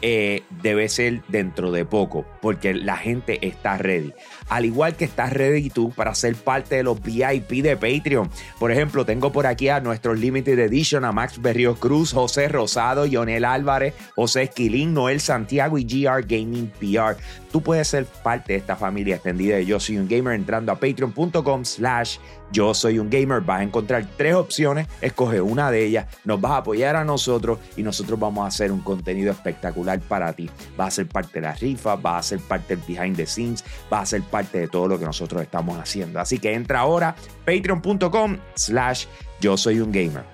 eh, 0.00 0.44
debe 0.62 0.88
ser 0.88 1.22
dentro 1.28 1.72
de 1.72 1.84
poco, 1.84 2.24
porque 2.40 2.72
la 2.72 2.96
gente 2.96 3.46
está 3.46 3.76
ready. 3.76 4.14
Al 4.50 4.66
igual 4.66 4.96
que 4.96 5.06
estás 5.06 5.32
ready 5.32 5.70
tú 5.70 5.90
para 5.90 6.14
ser 6.14 6.34
parte 6.34 6.74
de 6.74 6.82
los 6.82 7.00
VIP 7.00 7.62
de 7.62 7.76
Patreon. 7.76 8.30
Por 8.58 8.70
ejemplo, 8.70 9.06
tengo 9.06 9.32
por 9.32 9.46
aquí 9.46 9.68
a 9.68 9.80
nuestros 9.80 10.18
Limited 10.18 10.58
Edition, 10.58 11.04
a 11.04 11.12
Max 11.12 11.40
Berrios 11.40 11.78
Cruz, 11.78 12.12
José 12.12 12.48
Rosado, 12.48 13.06
Yonel 13.06 13.44
Álvarez, 13.44 13.94
José 14.14 14.42
Esquilín, 14.42 14.92
Noel 14.92 15.20
Santiago 15.20 15.78
y 15.78 15.84
GR 15.84 16.26
Gaming 16.26 16.70
PR. 16.78 17.16
Tú 17.50 17.62
puedes 17.62 17.88
ser 17.88 18.04
parte 18.04 18.52
de 18.52 18.58
esta 18.58 18.76
familia 18.76 19.16
extendida 19.16 19.56
de 19.56 19.64
Yo 19.64 19.80
Soy 19.80 19.98
Un 19.98 20.08
Gamer 20.08 20.34
entrando 20.34 20.72
a 20.72 20.76
patreon.com 20.76 21.64
slash 21.64 22.18
yo 22.52 22.74
soy 22.74 22.98
un 22.98 23.10
gamer, 23.10 23.40
vas 23.40 23.60
a 23.60 23.62
encontrar 23.62 24.04
tres 24.16 24.34
opciones, 24.34 24.88
escoge 25.00 25.40
una 25.40 25.70
de 25.70 25.84
ellas, 25.84 26.06
nos 26.24 26.40
vas 26.40 26.52
a 26.52 26.56
apoyar 26.58 26.96
a 26.96 27.04
nosotros 27.04 27.60
y 27.76 27.82
nosotros 27.82 28.18
vamos 28.18 28.44
a 28.44 28.48
hacer 28.48 28.72
un 28.72 28.80
contenido 28.80 29.30
espectacular 29.30 30.00
para 30.00 30.32
ti. 30.32 30.50
Vas 30.76 30.88
a 30.88 30.90
ser 30.96 31.08
parte 31.08 31.34
de 31.34 31.42
la 31.42 31.54
rifa, 31.54 31.94
vas 31.94 32.26
a 32.26 32.28
ser 32.30 32.40
parte 32.40 32.74
del 32.74 32.84
behind 32.86 33.16
the 33.16 33.26
scenes, 33.26 33.64
vas 33.88 34.02
a 34.02 34.06
ser 34.06 34.22
parte 34.22 34.39
de 34.42 34.68
todo 34.68 34.88
lo 34.88 34.98
que 34.98 35.04
nosotros 35.04 35.42
estamos 35.42 35.78
haciendo. 35.78 36.20
Así 36.20 36.38
que 36.38 36.54
entra 36.54 36.80
ahora 36.80 37.14
patreon.com 37.44 38.38
slash 38.54 39.06
yo 39.40 39.56
soy 39.56 39.80
un 39.80 39.92
gamer. 39.92 40.24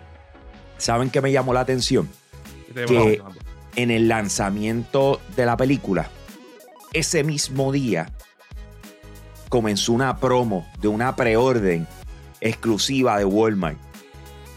¿Saben 0.79 1.11
qué 1.11 1.21
me 1.21 1.33
llamó 1.33 1.55
la 1.55 1.61
atención? 1.61 2.09
Que 2.75 3.23
en 3.77 3.91
el 3.91 4.09
lanzamiento 4.09 5.21
de 5.37 5.47
la 5.47 5.57
película, 5.57 6.11
ese 6.93 7.25
mismo 7.25 7.73
día 7.73 8.11
comenzó 9.49 9.93
una 9.93 10.19
promo 10.19 10.67
de 10.81 10.89
una 10.89 11.17
preorden 11.17 11.87
exclusiva 12.41 13.19
de 13.19 13.25
Walmart. 13.25 13.79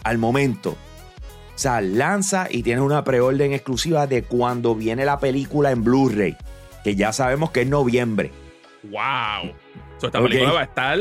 Al 0.04 0.18
momento. 0.18 0.70
O 0.70 1.62
sea, 1.62 1.82
lanza 1.82 2.48
y 2.50 2.62
tiene 2.62 2.80
una 2.80 3.04
preorden 3.04 3.52
exclusiva 3.52 4.06
de 4.06 4.22
cuando 4.22 4.74
viene 4.74 5.04
la 5.04 5.18
película 5.18 5.70
en 5.70 5.84
Blu-ray. 5.84 6.36
Que 6.82 6.96
ya 6.96 7.12
sabemos 7.12 7.50
que 7.50 7.62
es 7.62 7.68
noviembre. 7.68 8.32
¡Wow! 8.84 9.54
esta 10.02 10.22
película 10.22 10.52
va 10.52 10.60
a 10.60 10.64
estar. 10.64 10.98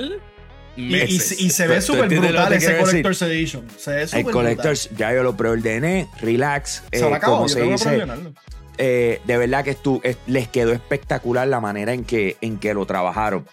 Y, 0.76 1.20
se 1.20 1.68
ve 1.68 1.82
súper 1.82 2.08
brutal 2.08 2.54
ese 2.54 2.78
Collector's 2.78 3.22
Edition. 3.22 3.66
Se 3.78 3.92
ve 3.92 4.08
el 4.14 4.26
Collector's, 4.26 4.90
ya 4.96 5.14
yo 5.14 5.24
lo 5.24 5.36
preordené. 5.36 6.08
Relax. 6.22 6.84
Se 6.92 7.08
eh, 7.08 7.20
como 7.24 7.50
se 7.50 7.62
dice. 7.64 8.06
Eh, 8.78 9.22
de 9.26 9.38
verdad 9.38 9.66
que 9.66 9.72
estu, 9.72 10.02
les 10.26 10.48
quedó 10.48 10.72
espectacular 10.72 11.46
la 11.50 11.60
manera 11.60 11.94
en 11.94 12.06
que, 12.06 12.38
en 12.40 12.58
que 12.58 12.74
lo 12.74 12.86
trabajaron. 12.86 13.46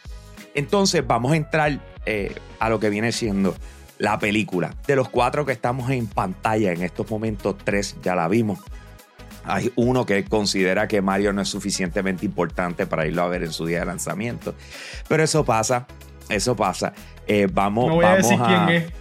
Entonces, 0.54 1.04
vamos 1.04 1.32
a 1.32 1.36
entrar 1.36 1.80
eh, 2.06 2.32
a 2.60 2.68
lo 2.68 2.78
que 2.78 2.90
viene 2.90 3.10
siendo 3.10 3.56
la 3.98 4.18
película. 4.20 4.74
De 4.86 4.94
los 4.94 5.08
cuatro 5.08 5.44
que 5.44 5.52
estamos 5.52 5.90
en 5.90 6.06
pantalla 6.06 6.72
en 6.72 6.82
estos 6.82 7.10
momentos, 7.10 7.56
tres 7.64 7.96
ya 8.02 8.14
la 8.14 8.28
vimos. 8.28 8.60
Hay 9.46 9.72
uno 9.76 10.04
que 10.04 10.24
considera 10.24 10.88
que 10.88 11.00
Mario 11.00 11.32
no 11.32 11.42
es 11.42 11.48
suficientemente 11.48 12.26
importante 12.26 12.86
para 12.86 13.06
irlo 13.06 13.22
a 13.22 13.28
ver 13.28 13.44
en 13.44 13.52
su 13.52 13.64
día 13.66 13.80
de 13.80 13.86
lanzamiento. 13.86 14.54
Pero 15.08 15.22
eso 15.22 15.44
pasa, 15.44 15.86
eso 16.28 16.56
pasa. 16.56 16.92
Eh, 17.26 17.48
vamos, 17.52 17.88
no 17.88 17.94
voy 17.94 18.04
a 18.04 18.16
decir 18.16 18.38
quién 18.38 18.68
es. 18.68 18.92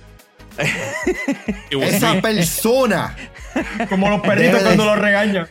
Esa 1.70 2.22
persona. 2.22 3.16
Como 3.90 4.10
los 4.10 4.22
perritos 4.22 4.62
cuando 4.62 4.86
los 4.86 5.00
regañan. 5.00 5.48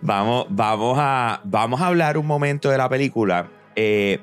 Vamos, 0.00 0.46
vamos, 0.48 0.96
a, 1.00 1.40
vamos 1.44 1.80
a 1.80 1.86
hablar 1.86 2.18
un 2.18 2.26
momento 2.26 2.70
de 2.70 2.78
la 2.78 2.88
película. 2.88 3.48
Eh, 3.76 4.20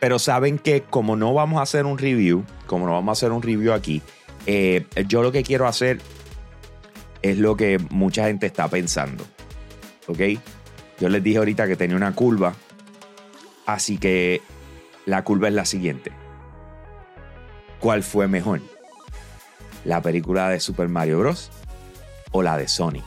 pero 0.00 0.18
saben 0.18 0.58
que 0.58 0.82
como 0.82 1.16
no 1.16 1.34
vamos 1.34 1.60
a 1.60 1.62
hacer 1.62 1.86
un 1.86 1.98
review, 1.98 2.44
como 2.66 2.86
no 2.86 2.92
vamos 2.92 3.10
a 3.10 3.12
hacer 3.18 3.32
un 3.32 3.42
review 3.42 3.72
aquí, 3.72 4.02
eh, 4.46 4.84
yo 5.06 5.22
lo 5.22 5.30
que 5.30 5.42
quiero 5.42 5.68
hacer 5.68 6.00
es 7.22 7.38
lo 7.38 7.56
que 7.56 7.78
mucha 7.90 8.26
gente 8.26 8.46
está 8.46 8.68
pensando. 8.68 9.24
¿Ok? 10.06 10.20
Yo 11.00 11.08
les 11.08 11.22
dije 11.22 11.38
ahorita 11.38 11.66
que 11.66 11.76
tenía 11.76 11.96
una 11.96 12.14
curva. 12.14 12.54
Así 13.66 13.98
que 13.98 14.42
la 15.06 15.24
curva 15.24 15.48
es 15.48 15.54
la 15.54 15.64
siguiente. 15.64 16.12
¿Cuál 17.80 18.02
fue 18.02 18.28
mejor? 18.28 18.60
¿La 19.84 20.00
película 20.00 20.48
de 20.48 20.60
Super 20.60 20.88
Mario 20.88 21.18
Bros. 21.18 21.50
o 22.30 22.42
la 22.42 22.56
de 22.56 22.68
Sonic? 22.68 23.04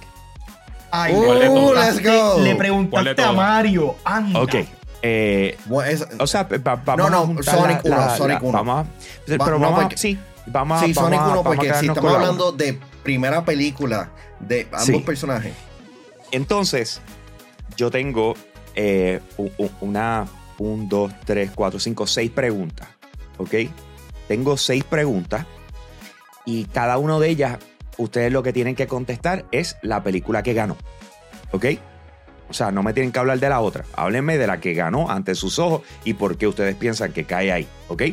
Ay, 0.91 1.13
uh, 1.13 1.73
let's 1.73 2.03
go. 2.03 2.39
Le 2.41 2.55
preguntaste 2.55 3.21
a 3.21 3.31
Mario. 3.31 3.95
Anda. 4.03 4.41
Ok, 4.41 4.55
eh, 5.07 5.55
o 6.17 6.25
sea, 6.25 6.47
vamos 6.63 6.97
no, 6.97 7.09
no, 7.27 7.43
Sonic 7.43 7.85
1, 7.85 8.17
Sonic 8.17 8.41
1. 8.41 8.51
Vamos 8.51 8.87
pero 9.27 9.59
vamos 9.59 9.93
sí, 9.95 10.17
vamos 10.47 10.81
sí, 10.81 10.95
Sonic 10.95 11.21
1, 11.21 11.43
porque 11.43 11.73
si 11.75 11.87
estamos 11.87 12.15
hablando 12.15 12.51
de 12.51 12.79
primera 13.05 13.45
película 13.45 14.11
de 14.41 14.67
ambos 14.73 15.03
personajes. 15.03 15.53
Entonces, 16.31 16.99
yo 17.77 17.89
tengo 17.89 18.33
eh, 18.75 19.21
una, 19.79 20.25
un, 20.57 20.89
dos, 20.89 21.13
tres, 21.23 21.51
cuatro, 21.55 21.79
cinco, 21.79 22.07
seis 22.07 22.29
preguntas. 22.31 22.89
¿Ok? 23.37 23.53
Tengo 24.27 24.57
seis 24.57 24.83
preguntas 24.83 25.45
y 26.45 26.65
cada 26.65 26.97
una 26.97 27.19
de 27.19 27.29
ellas, 27.29 27.59
ustedes 27.97 28.33
lo 28.33 28.43
que 28.43 28.51
tienen 28.51 28.75
que 28.75 28.87
contestar 28.87 29.45
es 29.51 29.77
la 29.81 30.03
película 30.03 30.43
que 30.43 30.53
ganó. 30.53 30.75
¿Ok? 31.51 31.65
O 32.49 32.53
sea, 32.53 32.71
no 32.71 32.83
me 32.83 32.93
tienen 32.93 33.11
que 33.11 33.19
hablar 33.19 33.39
de 33.39 33.49
la 33.49 33.59
otra. 33.59 33.85
Háblenme 33.93 34.37
de 34.37 34.47
la 34.47 34.59
que 34.59 34.73
ganó 34.73 35.09
ante 35.09 35.35
sus 35.35 35.59
ojos 35.59 35.81
y 36.03 36.13
por 36.13 36.37
qué 36.37 36.47
ustedes 36.47 36.75
piensan 36.75 37.13
que 37.13 37.25
cae 37.25 37.51
ahí. 37.51 37.67
¿Ok? 37.87 38.03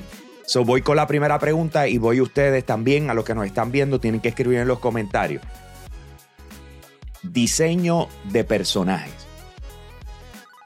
So 0.47 0.65
voy 0.65 0.83
con 0.83 0.97
la 0.97 1.07
primera 1.07 1.39
pregunta 1.39 1.89
y 1.89 1.99
voy 1.99 2.21
ustedes 2.21 2.65
también, 2.65 3.11
a 3.11 3.15
los 3.15 3.25
que 3.25 3.35
nos 3.35 3.47
están 3.47 3.73
viendo, 3.73 4.01
tienen 4.01 4.21
que 4.21 4.29
escribir 4.29 4.59
en 4.59 4.69
los 4.69 4.81
comentarios. 4.81 5.43
Diseño 7.23 8.09
de 8.25 8.45
personajes. 8.45 9.15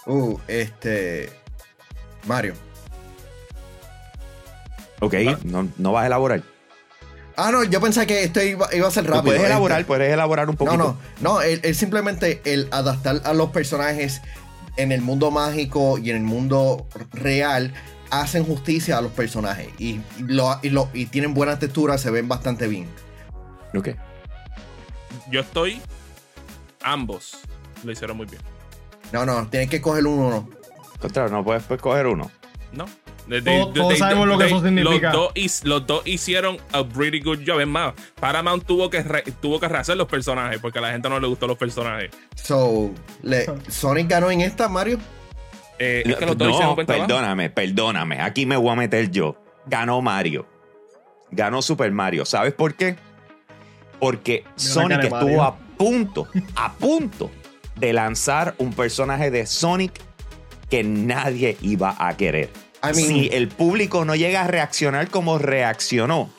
Uh, 0.07 0.39
este. 0.49 1.31
Mario. 2.27 2.55
Ok, 5.01 5.15
Va. 5.27 5.39
no, 5.45 5.69
no 5.77 5.93
vas 5.93 6.05
a 6.05 6.07
elaborar. 6.07 6.43
Ah, 7.37 7.51
no, 7.53 7.65
yo 7.65 7.81
pensé 7.83 8.07
que 8.07 8.25
esto 8.25 8.43
iba, 8.43 8.69
iba 8.75 8.89
a 8.89 8.91
ser 8.91 9.05
rápido. 9.05 9.25
puedes 9.25 9.43
elaborar, 9.43 9.81
Este, 9.81 9.89
puedes 9.89 10.11
elaborar 10.11 10.49
un 10.49 10.57
poquito. 10.57 10.79
No, 10.79 10.97
no, 11.21 11.35
no, 11.35 11.43
él 11.43 11.75
simplemente 11.75 12.41
el 12.45 12.67
adaptar 12.71 13.21
a 13.25 13.35
los 13.35 13.51
personajes 13.51 14.23
en 14.79 14.91
el 14.91 15.03
mundo 15.03 15.31
mágico 15.31 15.99
y 15.99 16.11
en 16.11 16.17
el 16.17 16.23
mundo 16.23 16.87
real 17.13 17.75
hacen 18.11 18.45
justicia 18.45 18.99
a 18.99 19.01
los 19.01 19.13
personajes 19.13 19.69
y, 19.79 20.01
y 20.19 20.23
lo, 20.27 20.59
y, 20.63 20.71
lo- 20.71 20.89
y 20.95 21.07
tienen 21.07 21.35
buena 21.35 21.59
textura, 21.59 21.99
se 21.99 22.11
ven 22.11 22.29
bastante 22.29 22.67
bien. 22.69 22.89
Ok. 23.77 23.91
Yo 25.31 25.41
estoy. 25.41 25.81
Ambos 26.83 27.39
lo 27.85 27.93
hicieron 27.93 28.17
muy 28.17 28.27
bien. 28.27 28.41
No, 29.13 29.25
no, 29.27 29.47
tienes 29.49 29.69
que 29.71 29.81
coger 29.81 30.07
uno. 30.07 30.27
uno. 30.29 30.49
Contra, 31.01 31.29
no 31.29 31.45
puedes 31.45 31.63
pues, 31.65 31.81
coger 31.81 32.07
uno. 32.07 32.31
¿No? 32.73 32.87
De- 33.27 33.43
Todos- 33.43 33.75
todos 33.75 33.99
sabemos 33.99 34.29
lo 34.29 34.39
que 34.39 34.47
eso 34.47 34.63
significa. 34.63 35.13
Los 35.13 35.13
dos, 35.13 35.33
his- 35.35 35.65
los 35.65 35.85
dos 35.87 36.03
hicieron 36.07 36.59
a 36.73 36.85
pretty 36.85 37.21
good 37.21 37.41
job. 37.45 37.59
Es 37.61 37.67
más, 37.67 37.93
Paramount 38.21 38.65
tuvo 38.65 38.89
que, 38.89 39.03
re- 39.03 39.25
tuvo 39.41 39.59
que 39.59 39.67
rehacer 39.69 39.97
los 39.97 40.07
personajes 40.07 40.61
porque 40.61 40.79
a 40.79 40.83
la 40.83 40.93
gente 40.93 41.09
no 41.09 41.19
le 41.19 41.27
gustó 41.27 41.49
los 41.49 41.59
personajes. 41.59 42.11
So, 42.37 42.93
le- 43.23 43.47
Sonic 43.69 44.09
ganó 44.09 44.31
en 44.31 44.43
esta, 44.43 44.69
Mario. 44.69 44.99
Eh, 45.79 46.03
es 46.07 46.17
que 46.17 46.27
los 46.27 46.37
dos 46.39 46.51
hicieron 46.51 46.77
No, 46.77 46.87
perdóname, 46.87 47.51
perdóname. 47.51 48.21
Aquí 48.21 48.47
me 48.47 48.57
voy 48.57 48.71
a 48.71 48.75
meter 48.77 49.11
yo. 49.11 49.37
Ganó 49.67 50.01
Mario. 50.01 50.47
Ganó 51.31 51.61
Super 51.63 51.91
Mario. 51.93 52.25
¿Sabes 52.25 52.53
por 52.55 52.75
qué? 52.75 52.97
Porque 53.99 54.45
Sonic 54.57 55.05
estuvo 55.05 55.21
Mario. 55.21 55.43
a 55.43 55.57
punto, 55.77 56.29
a 56.55 56.73
punto 56.75 57.31
de 57.77 57.93
lanzar 57.93 58.55
un 58.59 58.73
personaje 58.73 59.31
de 59.31 59.47
Sonic 59.47 59.93
que 60.71 60.83
nadie 60.85 61.57
iba 61.63 61.95
a 61.99 62.17
querer. 62.17 62.51
I 62.83 62.89
mean- 62.95 62.95
si 63.09 63.29
el 63.33 63.49
público 63.49 64.05
no 64.05 64.15
llega 64.15 64.43
a 64.43 64.47
reaccionar 64.47 65.09
como 65.09 65.39
reaccionó, 65.39 66.31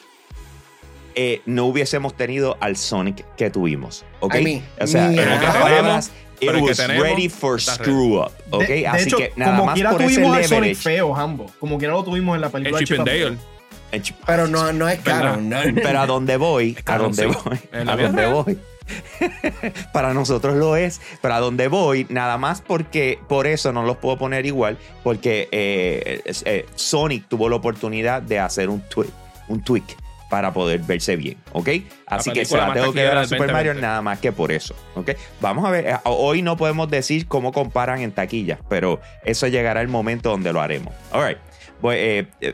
eh, 1.15 1.41
no 1.46 1.65
hubiésemos 1.65 2.15
tenido 2.15 2.58
al 2.60 2.77
Sonic 2.77 3.25
que 3.36 3.50
tuvimos. 3.50 4.06
¿Ok? 4.20 4.36
I 4.36 4.44
mean, 4.44 4.65
o 4.79 4.88
sea, 4.88 5.12
en 5.12 5.20
otras 5.20 5.56
palabras, 5.58 6.12
it 6.41 6.51
que 6.51 6.62
was 6.62 6.77
tenemos 6.77 7.03
ready 7.03 7.29
for 7.29 7.60
screw 7.62 8.20
up. 8.22 8.32
¿Ok? 8.51 8.67
De, 8.67 8.74
de 8.75 8.88
Así 8.88 9.03
hecho, 9.08 9.17
que 9.17 9.34
nada 9.36 9.51
como 9.53 9.65
más 9.65 9.75
quiera 9.75 9.91
por 9.91 10.01
ese 10.01 10.15
tuvimos 10.15 10.38
al 10.38 10.44
Sonic 10.46 10.62
leverage. 10.62 10.75
feo, 10.82 11.15
ambos. 11.15 11.51
Como 11.60 11.77
quiera 11.77 11.94
lo 11.94 12.03
tuvimos 12.03 12.36
en 12.36 12.41
la 12.41 12.50
película 12.50 12.79
Chip 12.79 13.00
and 13.00 13.08
Chip 13.10 13.15
and 13.15 13.24
Dale. 13.38 13.38
en 13.91 14.01
Chip- 14.03 14.15
Pero 14.25 14.48
no, 14.48 14.72
no 14.74 14.88
es 14.89 15.00
no. 15.06 15.72
Pero 15.75 16.00
a 16.00 16.06
dónde 16.08 16.38
voy, 16.38 16.77
a 16.86 16.98
sí. 17.13 17.25
voy, 17.25 17.60
a 17.74 17.84
real. 17.96 18.34
voy. 18.34 18.58
Para 19.94 20.13
nosotros 20.13 20.56
lo 20.56 20.75
es, 20.77 21.01
pero 21.22 21.34
a 21.34 21.39
dónde 21.41 21.67
voy, 21.67 22.06
nada 22.10 22.38
más 22.38 22.62
porque 22.62 23.20
por 23.27 23.46
eso 23.48 23.74
no 23.74 23.84
los 23.84 23.98
puedo 23.98 24.17
poner 24.17 24.46
igual, 24.46 24.77
porque 25.03 25.50
eh, 25.51 26.22
eh, 26.46 26.65
Sonic 26.75 27.27
tuvo 27.27 27.50
la 27.50 27.58
oportunidad 27.58 28.22
de 28.22 28.39
hacer 28.39 28.70
un 28.70 28.82
tweak, 28.88 29.10
un 29.50 29.62
tweak 29.62 29.84
para 30.29 30.53
poder 30.53 30.79
verse 30.79 31.15
bien, 31.15 31.38
¿ok? 31.53 31.69
Así 32.05 32.31
que 32.31 32.46
se 32.46 32.57
la 32.57 32.74
tengo 32.74 32.93
que 32.93 33.03
dar 33.03 33.17
a 33.17 33.24
Super 33.25 33.51
Mario 33.51 33.72
2020. 33.72 33.81
nada 33.81 34.01
más 34.01 34.19
que 34.19 34.31
por 34.31 34.51
eso, 34.51 34.75
¿ok? 34.96 35.12
Vamos 35.41 35.65
a 35.65 35.72
ver, 35.72 35.88
eh, 35.88 35.96
hoy 36.03 36.41
no 36.41 36.57
podemos 36.57 36.89
decir 36.89 37.27
cómo 37.27 37.51
comparan 37.51 38.01
en 38.01 38.12
taquillas, 38.12 38.60
pero 38.69 39.00
eso 39.24 39.48
llegará 39.48 39.81
el 39.81 39.88
momento 39.88 40.29
donde 40.29 40.51
lo 40.51 40.62
haremos. 40.62 40.93
All 41.12 41.25
right. 41.25 41.38
Voy, 41.81 41.96
eh, 41.98 42.27
eh, 42.41 42.53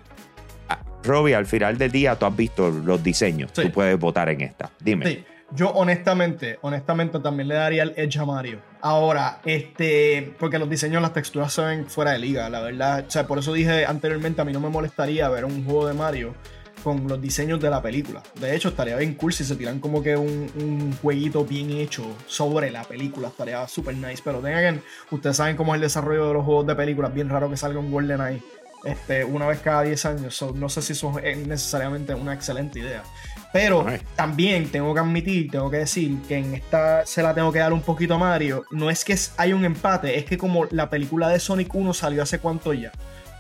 ah, 0.70 0.80
Robbie, 1.04 1.36
al 1.36 1.46
final 1.46 1.78
del 1.78 1.92
día 1.92 2.18
tú 2.18 2.26
has 2.26 2.36
visto 2.36 2.70
los 2.70 3.02
diseños. 3.04 3.52
Sí. 3.54 3.64
Tú 3.64 3.72
puedes 3.72 3.98
votar 3.98 4.30
en 4.30 4.42
esta. 4.42 4.70
Dime. 4.80 5.06
Sí, 5.08 5.24
yo 5.56 5.70
honestamente, 5.70 6.58
honestamente 6.62 7.20
también 7.20 7.48
le 7.48 7.56
daría 7.56 7.84
el 7.84 7.94
Edge 7.96 8.20
a 8.20 8.26
Mario. 8.26 8.60
Ahora, 8.82 9.40
este, 9.46 10.34
porque 10.40 10.60
los 10.60 10.70
diseños, 10.70 11.02
las 11.02 11.14
texturas 11.14 11.54
se 11.54 11.62
ven 11.62 11.86
fuera 11.88 12.12
de 12.12 12.20
liga, 12.20 12.50
la 12.50 12.60
verdad. 12.60 13.06
O 13.08 13.12
sea, 13.12 13.28
por 13.28 13.40
eso 13.40 13.54
dije 13.54 13.86
anteriormente, 13.86 14.42
a 14.42 14.46
mí 14.46 14.52
no 14.52 14.60
me 14.60 14.70
molestaría 14.70 15.30
ver 15.30 15.46
un 15.46 15.64
juego 15.64 15.88
de 15.88 15.94
Mario 15.94 16.36
con 16.84 17.08
los 17.08 17.22
diseños 17.22 17.60
de 17.60 17.70
la 17.70 17.82
película. 17.82 18.22
De 18.40 18.56
hecho, 18.56 18.70
estaría 18.70 18.96
bien 18.98 19.16
cool 19.16 19.34
si 19.34 19.44
se 19.44 19.56
tiran 19.56 19.80
como 19.80 20.04
que 20.04 20.16
un, 20.16 20.52
un 20.56 20.96
jueguito 21.02 21.46
bien 21.46 21.72
hecho 21.72 22.04
sobre 22.28 22.72
la 22.72 22.84
película. 22.84 23.30
Estaría 23.30 23.68
súper 23.68 23.96
nice. 23.96 24.22
Pero 24.24 24.40
tengan 24.40 24.80
que, 24.80 25.16
ustedes 25.16 25.38
saben 25.38 25.56
cómo 25.56 25.74
es 25.74 25.78
el 25.78 25.82
desarrollo 25.82 26.28
de 26.28 26.34
los 26.34 26.46
juegos 26.46 26.68
de 26.68 26.76
películas. 26.76 27.14
Bien 27.14 27.30
raro 27.30 27.50
que 27.50 27.58
salga 27.58 27.80
un 27.80 27.92
GoldenEye 27.92 28.42
este, 28.84 29.24
una 29.24 29.48
vez 29.48 29.60
cada 29.60 29.84
10 29.84 30.06
años. 30.06 30.36
So, 30.36 30.52
no 30.54 30.70
sé 30.70 30.82
si 30.82 30.94
eso 30.94 31.18
es 31.20 31.48
necesariamente 31.48 32.14
una 32.14 32.34
excelente 32.34 32.80
idea. 32.80 33.04
Pero 33.52 33.86
también 34.16 34.70
tengo 34.70 34.94
que 34.94 35.00
admitir, 35.00 35.52
tengo 35.52 35.70
que 35.70 35.78
decir 35.78 36.18
que 36.28 36.38
en 36.38 36.56
esta 36.56 37.06
se 37.06 37.22
la 37.22 37.36
tengo 37.36 37.52
que 37.52 37.60
dar 37.60 37.72
un 37.72 37.82
poquito 37.82 38.16
a 38.16 38.18
Mario. 38.18 38.66
No 38.72 38.90
es 38.90 39.06
que 39.06 39.16
hay 39.38 39.54
un 39.54 39.64
empate, 39.64 40.18
es 40.18 40.26
que 40.26 40.38
como 40.38 40.66
la 40.72 40.90
película 40.90 41.30
de 41.30 41.40
Sonic 41.40 41.74
1 41.74 41.94
salió 41.94 42.24
hace 42.24 42.40
cuánto 42.40 42.74
ya. 42.74 42.92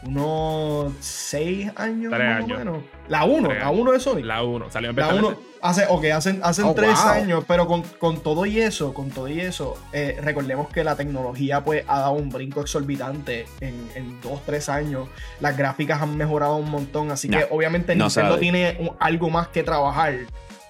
Unos 0.06 0.94
6 1.00 1.72
años 1.76 2.12
Tres 2.14 2.30
más 2.30 2.38
años. 2.44 2.52
o 2.56 2.60
menos. 2.60 2.78
La 3.08 3.24
1, 3.26 3.48
Tres 3.50 3.60
la 3.62 3.68
años. 3.70 3.80
1 3.82 3.92
de 3.92 4.00
Sonic. 4.00 4.26
La 4.26 4.44
1. 4.44 4.70
Salió 4.72 4.90
en 4.90 4.96
La 4.96 5.04
beta 5.08 5.16
1 5.16 5.28
tester. 5.30 5.46
hace, 5.62 5.86
ok, 5.90 6.06
hacen, 6.14 6.40
hacen 6.44 6.66
Oh, 6.66 6.74
tres 6.74 7.00
wow. 7.04 7.12
años, 7.12 7.44
pero 7.48 7.68
con, 7.68 7.82
con 8.00 8.22
todo 8.22 8.46
y 8.46 8.60
eso, 8.60 8.94
con 8.94 9.10
todo 9.10 9.28
y 9.28 9.40
eso, 9.40 9.78
eh, 9.94 10.18
recordemos 10.22 10.70
que 10.70 10.84
la 10.84 10.96
tecnología 10.96 11.64
pues 11.64 11.84
ha 11.88 12.00
dado 12.02 12.14
un 12.14 12.30
brinco 12.30 12.62
exorbitante 12.62 13.46
en, 13.62 13.90
en 13.96 14.20
dos, 14.22 14.42
tres 14.46 14.70
años. 14.70 15.08
Las 15.40 15.58
gráficas 15.58 16.02
han 16.02 16.18
mejorado 16.18 16.58
un 16.58 16.70
montón, 16.70 17.12
así 17.12 17.30
Nah, 17.30 17.40
que 17.40 17.48
obviamente 17.52 17.96
no 17.96 18.06
Nintendo 18.06 18.30
sabe. 18.32 18.42
tiene 18.42 18.78
un- 18.80 18.92
algo 19.00 19.30
más 19.30 19.48
que 19.50 19.64
trabajar. 19.64 20.14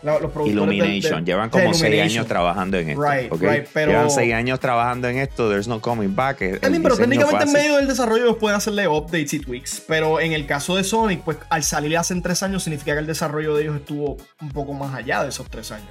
La- 0.04 0.20
los 0.20 0.32
productores 0.32 0.68
del- 0.68 0.74
Illumination. 0.76 1.16
del- 1.16 1.26
Llevan 1.26 1.50
como 1.50 1.74
seis 1.74 2.02
años 2.02 2.28
trabajando 2.28 2.78
en 2.78 2.90
esto. 2.90 3.02
Right, 3.02 3.32
¿ok? 3.32 3.42
right, 3.42 3.68
pero- 3.74 3.92
Llevan 3.92 4.12
seis 4.12 4.34
años 4.34 4.60
trabajando 4.60 5.08
en 5.08 5.18
esto. 5.18 5.50
There's 5.50 5.68
no 5.68 5.80
coming 5.82 6.14
back. 6.16 6.42
El 6.42 6.60
pero 6.60 6.98
técnicamente 6.98 7.46
en 7.46 7.52
medio 7.54 7.76
del 7.78 7.88
desarrollo 7.88 8.26
ellos 8.26 8.38
pueden 8.38 8.58
hacerle 8.58 8.88
updates 8.88 9.34
y 9.34 9.40
tweaks. 9.40 9.84
Pero 9.88 10.20
en 10.20 10.34
el 10.34 10.46
caso 10.46 10.76
de 10.76 10.84
Sonic, 10.84 11.22
pues 11.22 11.38
al 11.50 11.64
salir 11.64 11.98
hace 11.98 12.20
tres 12.22 12.44
años 12.44 12.64
significa 12.64 12.94
que 12.94 13.00
el 13.00 13.08
desarrollo 13.08 13.56
de 13.56 13.64
ellos 13.64 13.76
estuvo 13.78 14.18
un 14.42 14.50
poco 14.52 14.74
más 14.74 14.94
allá 14.94 15.24
de 15.24 15.30
esos 15.30 15.50
tres 15.50 15.72
años. 15.72 15.90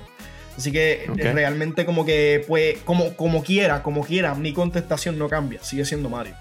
Así 0.56 0.70
que 0.70 1.04
eh, 1.04 1.32
realmente 1.32 1.86
como 1.86 2.04
que, 2.04 2.44
pues, 2.46 2.76
como, 2.84 3.16
como 3.16 3.42
quiera, 3.42 3.82
como 3.82 4.04
quiera, 4.04 4.34
mi 4.34 4.52
contestación 4.52 5.18
no 5.18 5.28
cambia. 5.30 5.62
Sigue 5.62 5.86
siendo 5.86 6.10
Mario. 6.10 6.34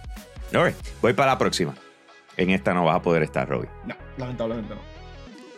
Right. 0.51 0.75
Voy 1.01 1.13
para 1.13 1.31
la 1.31 1.37
próxima. 1.37 1.73
En 2.35 2.49
esta 2.49 2.73
no 2.73 2.83
vas 2.83 2.97
a 2.97 3.01
poder 3.01 3.23
estar, 3.23 3.47
Robbie. 3.47 3.69
No, 3.85 3.95
lamentablemente 4.17 4.75
no. 4.75 4.81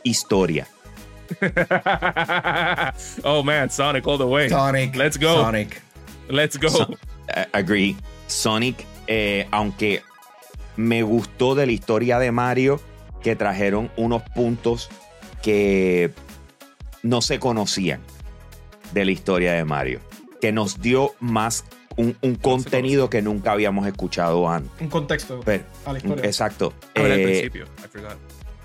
Historia. 0.03 0.67
oh 3.23 3.43
man, 3.43 3.69
Sonic 3.69 4.05
all 4.07 4.17
the 4.17 4.25
way. 4.25 4.49
Sonic. 4.49 4.95
Let's 4.95 5.17
go. 5.17 5.35
Sonic. 5.43 5.81
Let's 6.29 6.57
go. 6.57 6.69
So- 6.69 6.97
agree. 7.53 7.95
Sonic, 8.27 8.85
eh, 9.07 9.47
aunque 9.51 10.01
me 10.77 11.03
gustó 11.03 11.55
de 11.55 11.65
la 11.65 11.71
historia 11.71 12.19
de 12.19 12.31
Mario, 12.31 12.79
que 13.21 13.35
trajeron 13.35 13.91
unos 13.97 14.21
puntos 14.35 14.89
que 15.41 16.11
no 17.03 17.21
se 17.21 17.39
conocían 17.39 18.01
de 18.93 19.05
la 19.05 19.11
historia 19.11 19.53
de 19.53 19.65
Mario, 19.65 19.99
que 20.41 20.51
nos 20.51 20.81
dio 20.81 21.13
más 21.19 21.65
un, 21.95 22.17
un 22.21 22.35
contenido 22.35 23.09
que 23.09 23.21
nunca 23.21 23.51
habíamos 23.51 23.85
escuchado 23.87 24.49
antes. 24.49 24.71
Un 24.81 24.87
contexto 24.89 25.41
Pero- 25.45 25.63
a 25.85 25.93
la 25.93 25.99
historia. 25.99 26.25
exacto. 26.25 26.73
Al 26.95 27.11
Eh, 27.11 27.23
principio. 27.23 27.65
I 27.77 27.87
forgot. 27.91 28.17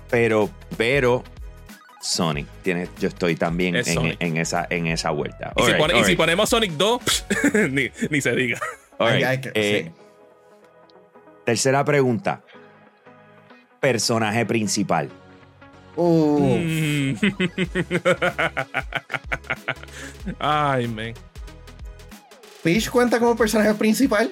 pero, 0.09 0.49
pero 0.77 1.23
Sonic, 2.01 2.47
tiene, 2.63 2.87
yo 2.99 3.09
estoy 3.09 3.35
también 3.35 3.75
Es 3.75 3.87
en, 3.87 4.37
esa, 4.37 4.65
en 4.69 4.87
esa 4.87 5.11
vuelta. 5.11 5.53
Y, 5.57 5.61
si, 5.61 5.65
Alright, 5.71 5.79
pone- 5.81 5.93
y 5.93 5.97
si 5.97 6.01
alright, 6.01 6.17
ponemos 6.17 6.49
Sonic 6.49 6.71
2, 6.73 7.25
ni, 7.71 7.89
ni 8.09 8.21
se 8.21 8.35
diga. 8.35 8.59
que- 8.97 9.51
Eh, 9.53 9.83
sí. 9.85 9.91
Tercera 11.45 11.83
pregunta. 11.83 12.41
Personaje 13.79 14.45
principal. 14.45 15.09
Uh, 15.95 16.57
Mm. 16.59 17.15
Ay, 20.39 20.87
man. 20.87 21.13
Peach 22.63 22.89
cuenta 22.89 23.19
como 23.19 23.35
personaje 23.35 23.73
principal. 23.73 24.31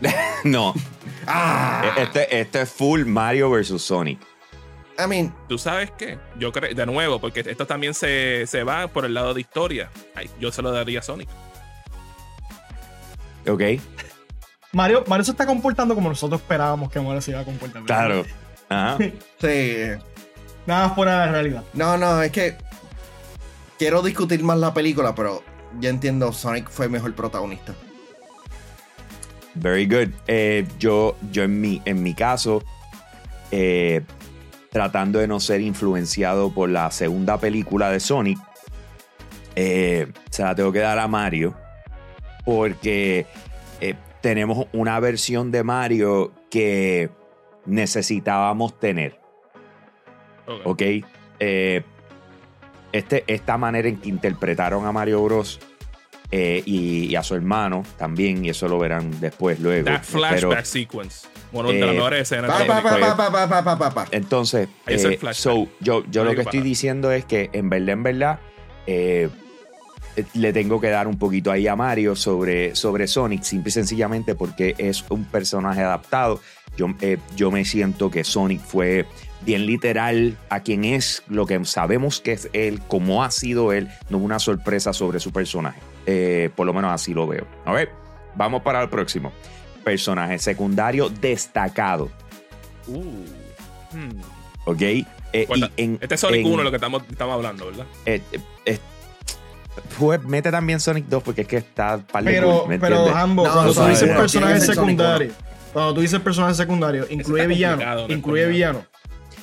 No, 0.44 0.74
Ah, 1.26 1.94
este, 1.98 2.40
este 2.40 2.60
es 2.62 2.70
full 2.70 3.04
Mario 3.04 3.50
versus 3.50 3.82
Sonic. 3.82 4.20
I 4.98 5.06
mean, 5.08 5.34
¿Tú 5.48 5.58
sabes 5.58 5.90
qué? 5.98 6.18
Yo 6.38 6.52
creo, 6.52 6.74
de 6.74 6.86
nuevo, 6.86 7.20
porque 7.20 7.40
esto 7.40 7.66
también 7.66 7.94
se, 7.94 8.46
se 8.46 8.62
va 8.62 8.88
por 8.88 9.04
el 9.04 9.14
lado 9.14 9.34
de 9.34 9.40
historia. 9.40 9.90
Ay, 10.14 10.30
yo 10.40 10.50
se 10.50 10.62
lo 10.62 10.72
daría 10.72 11.00
a 11.00 11.02
Sonic. 11.02 11.28
¿Ok? 13.48 13.62
Mario, 14.72 15.04
Mario 15.06 15.24
se 15.24 15.30
está 15.30 15.46
comportando 15.46 15.94
como 15.94 16.08
nosotros 16.08 16.40
esperábamos 16.40 16.90
que 16.90 17.00
Mario 17.00 17.20
se 17.20 17.30
iba 17.30 17.40
a 17.40 17.44
comportar. 17.44 17.82
Claro. 17.84 18.24
Ajá. 18.68 18.98
sí. 19.40 19.76
Nada 20.66 20.90
fuera 20.90 21.12
de 21.12 21.26
la 21.26 21.32
realidad. 21.32 21.64
No, 21.74 21.96
no, 21.96 22.22
es 22.22 22.32
que 22.32 22.56
quiero 23.78 24.02
discutir 24.02 24.42
más 24.42 24.58
la 24.58 24.74
película, 24.74 25.14
pero 25.14 25.42
ya 25.78 25.90
entiendo, 25.90 26.32
Sonic 26.32 26.68
fue 26.68 26.88
mejor 26.88 27.14
protagonista. 27.14 27.74
Very 29.54 29.86
good. 29.86 30.12
Eh, 30.26 30.66
yo, 30.78 31.16
yo 31.30 31.44
en 31.44 31.60
mi, 31.60 31.80
en 31.84 32.02
mi 32.02 32.14
caso, 32.14 32.62
eh, 33.50 34.02
tratando 34.76 35.20
de 35.20 35.26
no 35.26 35.40
ser 35.40 35.62
influenciado 35.62 36.52
por 36.52 36.68
la 36.68 36.90
segunda 36.90 37.40
película 37.40 37.90
de 37.90 37.98
Sonic, 37.98 38.38
eh, 39.54 40.12
se 40.28 40.42
la 40.42 40.54
tengo 40.54 40.70
que 40.70 40.80
dar 40.80 40.98
a 40.98 41.08
Mario 41.08 41.54
porque 42.44 43.24
eh, 43.80 43.94
tenemos 44.20 44.66
una 44.74 45.00
versión 45.00 45.50
de 45.50 45.64
Mario 45.64 46.34
que 46.50 47.08
necesitábamos 47.64 48.78
tener. 48.78 49.18
Ok. 50.46 50.60
¿ok? 50.64 50.82
Eh, 51.40 51.82
este, 52.92 53.24
esta 53.28 53.56
manera 53.56 53.88
en 53.88 53.96
que 53.96 54.10
interpretaron 54.10 54.84
a 54.84 54.92
Mario 54.92 55.24
Bros. 55.24 55.58
eh, 56.30 56.62
y, 56.66 57.06
y 57.06 57.16
a 57.16 57.22
su 57.22 57.34
hermano 57.34 57.82
también, 57.96 58.44
y 58.44 58.50
eso 58.50 58.68
lo 58.68 58.78
verán 58.78 59.20
después, 59.20 59.58
luego. 59.58 59.86
That 59.86 60.02
flashback 60.02 60.50
Pero, 60.50 60.64
sequence. 60.64 61.28
Bueno, 61.62 61.72
de 61.72 61.86
las 61.86 61.94
mejores 61.94 62.22
escenas. 62.22 62.50
Entonces, 64.12 64.68
es 64.86 65.04
eh, 65.04 65.18
so, 65.32 65.68
yo, 65.80 66.04
yo 66.10 66.24
No 66.24 66.30
lo 66.30 66.34
que 66.34 66.42
estoy 66.42 66.60
para. 66.60 66.68
diciendo 66.68 67.10
es 67.10 67.24
que 67.24 67.50
en 67.52 67.68
verdad, 67.68 67.88
en 67.90 68.02
verdad, 68.02 68.38
eh, 68.86 69.28
eh, 70.16 70.24
le 70.34 70.52
tengo 70.52 70.80
que 70.80 70.88
dar 70.88 71.06
un 71.06 71.18
poquito 71.18 71.52
ahí 71.52 71.66
a 71.66 71.76
Mario 71.76 72.16
sobre, 72.16 72.74
sobre 72.74 73.06
Sonic, 73.06 73.42
simple 73.42 73.68
y 73.68 73.72
sencillamente 73.72 74.34
porque 74.34 74.74
es 74.78 75.04
un 75.10 75.24
personaje 75.24 75.82
adaptado. 75.82 76.40
Yo, 76.76 76.88
eh, 77.00 77.18
yo 77.36 77.50
me 77.50 77.64
siento 77.64 78.10
que 78.10 78.24
Sonic 78.24 78.60
fue 78.60 79.06
bien 79.42 79.66
literal 79.66 80.36
a 80.48 80.60
quien 80.60 80.84
es, 80.84 81.22
lo 81.28 81.46
que 81.46 81.62
sabemos 81.64 82.20
que 82.20 82.32
es 82.32 82.50
él, 82.52 82.80
cómo 82.88 83.22
ha 83.24 83.30
sido 83.30 83.72
él, 83.72 83.88
no 84.10 84.18
una 84.18 84.38
sorpresa 84.38 84.92
sobre 84.92 85.20
su 85.20 85.32
personaje. 85.32 85.80
Eh, 86.06 86.50
por 86.54 86.66
lo 86.66 86.72
menos 86.72 86.92
así 86.92 87.14
lo 87.14 87.26
veo. 87.26 87.46
A 87.64 87.72
ver, 87.72 87.90
vamos 88.34 88.62
para 88.62 88.82
el 88.82 88.88
próximo. 88.88 89.32
Personaje 89.96 90.40
secundario 90.40 91.08
destacado. 91.08 92.10
Uh. 92.88 93.04
Hmm. 93.92 94.20
¿Ok? 94.64 94.82
Eh, 94.82 95.06
y 95.32 95.46
Cuenta- 95.46 95.70
en- 95.76 95.96
Este 96.02 96.16
es 96.16 96.20
Sonic 96.20 96.40
en- 96.44 96.52
1 96.52 96.62
lo 96.64 96.70
que 96.70 96.76
estamos, 96.78 97.04
estamos 97.08 97.34
hablando, 97.36 97.66
¿verdad? 97.66 97.86
eh, 98.04 98.20
eh, 98.64 98.78
fue- 99.90 100.18
mete 100.18 100.50
también 100.50 100.80
Sonic 100.80 101.04
2 101.06 101.22
porque 101.22 101.42
es 101.42 101.46
que 101.46 101.58
está 101.58 101.98
par 101.98 102.24
de 102.24 102.32
Pero, 102.32 102.62
cool, 102.62 102.68
¿me 102.68 102.80
pero? 102.80 103.14
Hambo, 103.14 103.44
No, 103.46 103.52
cuando 103.52 103.74
tú 103.74 103.86
dices 103.86 104.08
personaje 104.10 104.60
secundario, 104.60 105.30
cuando 105.72 105.94
tú 105.94 106.00
dices 106.00 106.18
personaje 106.18 106.54
secundario, 106.54 107.06
incluye 107.08 107.46
villano, 107.46 108.06
incluye 108.08 108.44
villano. 108.46 108.84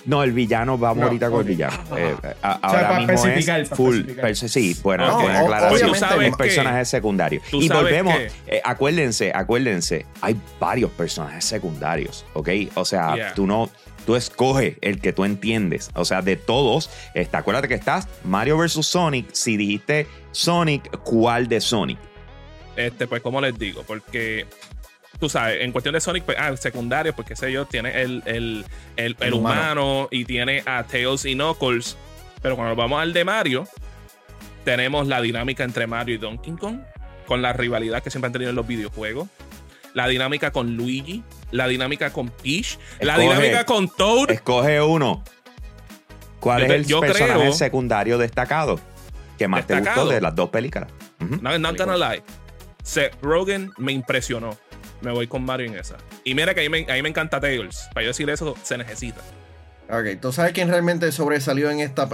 No, 0.06 0.22
el 0.24 0.32
villano, 0.34 0.78
vamos 0.78 0.98
No, 0.98 1.04
ahorita 1.08 1.30
con 1.30 1.42
el 1.42 1.48
villano. 1.48 1.78
Eh, 1.98 2.16
a- 2.22 2.34
sea, 2.34 2.60
ahora 2.62 2.88
para 2.90 3.00
mismo 3.00 3.28
es 3.28 3.70
full. 3.70 4.02
sí, 4.36 4.76
bueno, 4.84 5.08
No, 5.08 5.22
buena 5.22 5.42
o- 5.42 5.46
aclaración. 5.46 5.96
sabes 5.96 6.26
un 6.30 6.32
que- 6.38 6.44
personaje 6.44 6.86
secundario. 6.86 7.42
Y 7.52 7.70
volvemos, 7.70 8.16
eh, 8.48 8.62
acuérdense, 8.64 9.32
acuérdense, 9.34 10.06
hay 10.22 10.36
varios 10.60 10.92
personajes 10.92 11.46
secundarios, 11.46 12.26
¿ok? 12.34 12.50
O 12.76 12.84
sea, 12.86 13.16
Yeah. 13.16 13.34
tú 13.34 13.48
no, 13.48 13.70
tú 14.06 14.16
escoges 14.18 14.76
el 14.82 15.00
que 15.00 15.14
tú 15.14 15.24
entiendes. 15.24 15.90
O 15.96 16.04
sea, 16.04 16.22
de 16.22 16.36
todos, 16.36 16.90
está, 17.14 17.38
acuérdate 17.38 17.70
que 17.70 17.76
estás 17.76 18.08
Mario 18.26 18.58
versus 18.58 18.86
Sonic. 18.86 19.28
Si 19.32 19.56
dijiste 19.56 20.08
Sonic, 20.32 20.90
¿cuál 21.04 21.48
de 21.48 21.62
Sonic? 21.62 21.98
Este, 22.76 23.08
pues, 23.08 23.22
¿cómo 23.22 23.40
les 23.40 23.58
digo? 23.58 23.84
Porque 23.88 24.48
tú 25.20 25.30
sabes, 25.30 25.62
en 25.62 25.72
cuestión 25.72 25.94
de 25.94 26.02
Sonic, 26.02 26.24
pues, 26.24 26.38
ah, 26.40 26.56
secundario, 26.58 27.14
pues 27.16 27.28
qué 27.28 27.36
sé 27.36 27.52
yo, 27.52 27.66
tiene 27.66 28.02
el, 28.02 28.24
el, 28.26 28.66
el, 28.98 29.16
el 29.20 29.34
humano. 29.34 29.62
humano. 29.84 30.08
y 30.12 30.26
tiene 30.26 30.64
a 30.66 30.84
Tails 30.84 31.26
y 31.26 31.34
Knuckles. 31.36 31.98
Pero 32.42 32.56
cuando 32.56 32.76
vamos 32.76 33.02
al 33.02 33.14
de 33.14 33.24
Mario, 33.24 33.68
tenemos 34.66 35.08
la 35.08 35.22
dinámica 35.22 35.64
entre 35.64 35.88
Mario 35.88 36.16
y 36.16 36.18
Donkey 36.18 36.54
Kong, 36.56 36.80
con 37.28 37.42
la 37.42 37.54
rivalidad 37.54 38.04
que 38.04 38.10
siempre 38.10 38.28
han 38.28 38.34
tenido 38.34 38.50
en 38.50 38.56
los 38.56 38.68
videojuegos. 38.68 39.28
La 39.94 40.08
dinámica 40.08 40.52
con 40.52 40.76
Luigi, 40.76 41.24
la 41.52 41.68
dinámica 41.68 42.12
con 42.12 42.30
Peach, 42.30 42.80
la 43.00 43.18
dinámica 43.18 43.64
con 43.66 43.88
Toad. 43.90 44.32
Escoge 44.32 44.82
uno. 44.82 45.24
¿Cuál 46.40 46.62
Yo 46.62 46.66
es 46.66 46.72
el 46.74 46.86
yo 46.86 47.00
personaje 47.00 47.40
creo- 47.40 47.54
secundario 47.54 48.18
destacado 48.18 48.80
que 49.38 49.48
más 49.48 49.66
te 49.68 49.80
gustó 49.80 50.08
de 50.08 50.20
las 50.20 50.36
dos 50.36 50.50
películas? 50.50 50.90
Ujú. 51.22 51.38
No, 51.42 51.58
not 51.60 51.78
gonna 51.78 51.96
lie. 51.96 52.24
Seth 52.84 53.14
Rogen 53.22 53.72
me 53.78 53.94
impresionó. 53.94 54.58
Me 55.04 55.12
voy 55.12 55.28
con 55.28 55.44
Mario 55.44 55.68
en 55.68 55.78
esa. 55.78 55.98
Y 56.24 56.34
mira 56.34 56.54
que 56.54 56.62
a 56.62 56.64
mí 56.64 56.70
me, 56.70 56.92
a 56.92 56.96
mí 56.96 57.02
me 57.02 57.10
encanta 57.10 57.40
Tails. 57.40 57.90
Para 57.94 58.06
yo 58.06 58.08
decir 58.10 58.30
eso, 58.30 58.56
se 58.64 58.78
necesita. 58.78 59.22
Ok, 59.90 60.20
¿tú 60.22 60.32
sabes 60.32 60.54
quién 60.54 60.70
realmente 60.70 61.12
sobresalió 61.12 61.70
en 61.70 61.82
esta, 61.82 62.08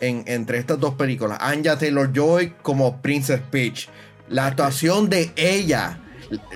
en, 0.00 0.22
entre 0.26 0.58
estas 0.58 0.78
dos 0.78 0.94
películas? 0.94 1.38
Anya 1.40 1.76
Taylor 1.76 2.12
Joy 2.12 2.54
como 2.62 3.02
Princess 3.02 3.40
Peach. 3.50 3.88
La 4.28 4.46
actuación 4.46 5.10
de 5.10 5.32
ella 5.36 5.98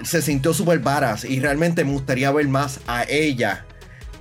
se 0.04 0.22
sintió 0.22 0.54
súper 0.54 0.78
varas 0.78 1.24
y 1.24 1.40
realmente 1.40 1.84
me 1.84 1.92
gustaría 1.92 2.30
ver 2.30 2.46
más 2.46 2.80
a 2.86 3.04
ella 3.04 3.66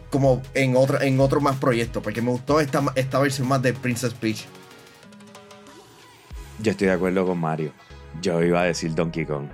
como 0.10 0.42
en 0.54 0.76
otro, 0.76 1.02
en 1.02 1.20
otro 1.20 1.42
más 1.42 1.58
proyectos 1.58 2.02
porque 2.02 2.22
me 2.22 2.32
gustó 2.32 2.60
esta, 2.60 2.84
esta 2.96 3.20
versión 3.20 3.48
más 3.48 3.62
de 3.62 3.74
Princess 3.74 4.14
Peach. 4.14 4.46
Yo 6.60 6.72
estoy 6.72 6.88
de 6.88 6.94
acuerdo 6.94 7.26
con 7.26 7.40
Mario. 7.40 7.72
Yo 8.22 8.44
iba 8.44 8.62
a 8.62 8.66
decir 8.66 8.94
Donkey 8.94 9.26
Kong. 9.26 9.48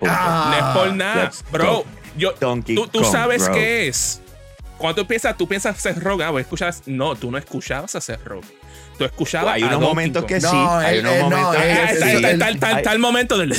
Punto. 0.00 0.14
Ah, 0.18 0.48
no 0.50 0.56
es 0.66 0.76
por 0.76 0.96
nada. 0.96 1.30
Bro, 1.52 1.84
yo, 2.16 2.32
Donkey 2.40 2.74
tú, 2.74 2.88
tú 2.88 3.00
Kong, 3.02 3.12
sabes 3.12 3.44
bro. 3.44 3.54
qué 3.54 3.86
es. 3.88 4.20
Cuando 4.78 5.02
tú 5.02 5.06
piensas, 5.08 5.36
tú 5.36 5.46
piensas 5.46 5.76
Seth 5.76 5.98
Rogen, 5.98 6.26
ah, 6.26 6.30
pues 6.32 6.44
escuchas. 6.46 6.82
No, 6.86 7.14
tú 7.14 7.30
no 7.30 7.36
escuchabas 7.38 7.94
a 7.94 8.00
Seth 8.00 8.24
Rogen. 8.24 8.50
Tú 8.96 9.04
escuchabas 9.04 9.54
hay 9.54 9.62
a 9.62 9.66
unos 9.66 9.80
Donkey 9.80 9.88
momentos 9.88 10.22
Kong. 10.22 10.28
que 10.28 10.40
sí. 10.40 10.46
No, 10.52 10.76
hay 10.78 10.98
unos 10.98 11.20
momentos 11.20 11.56
que 11.56 12.30
Está 12.78 12.92
el 12.92 12.98
momento 12.98 13.38
del. 13.38 13.54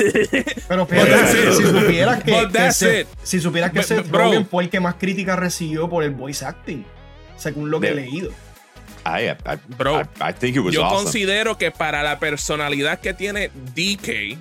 Pero 0.67 0.84
it. 0.91 1.54
si 1.58 1.63
supieras 1.63 2.23
que, 2.23 2.32
que 2.32 3.01
it. 3.01 3.08
si 3.23 3.39
supieras 3.39 3.71
que 3.71 3.80
But- 3.80 3.86
Seth 3.88 4.08
bro. 4.10 4.23
Rogen 4.25 4.47
fue 4.47 4.63
el 4.63 4.69
que 4.69 4.80
más 4.80 4.95
críticas 4.95 5.38
recibió 5.39 5.89
por 5.89 6.04
el 6.04 6.12
voice 6.12 6.43
acting, 6.45 6.84
según 7.38 7.69
lo 7.71 7.80
que 7.80 7.89
he 7.89 7.95
leído. 7.95 8.32
I, 9.06 9.30
I- 9.30 9.36
Bro, 9.77 10.01
I- 10.01 10.30
I 10.30 10.34
think 10.34 10.56
it 10.58 10.62
was 10.63 10.73
Yo 10.75 10.84
awesome. 10.86 11.04
considero 11.06 11.58
que 11.58 11.71
para 11.71 12.04
la 12.04 12.19
personalidad 12.19 12.99
que 12.99 13.13
tiene 13.15 13.49
DK, 13.75 14.38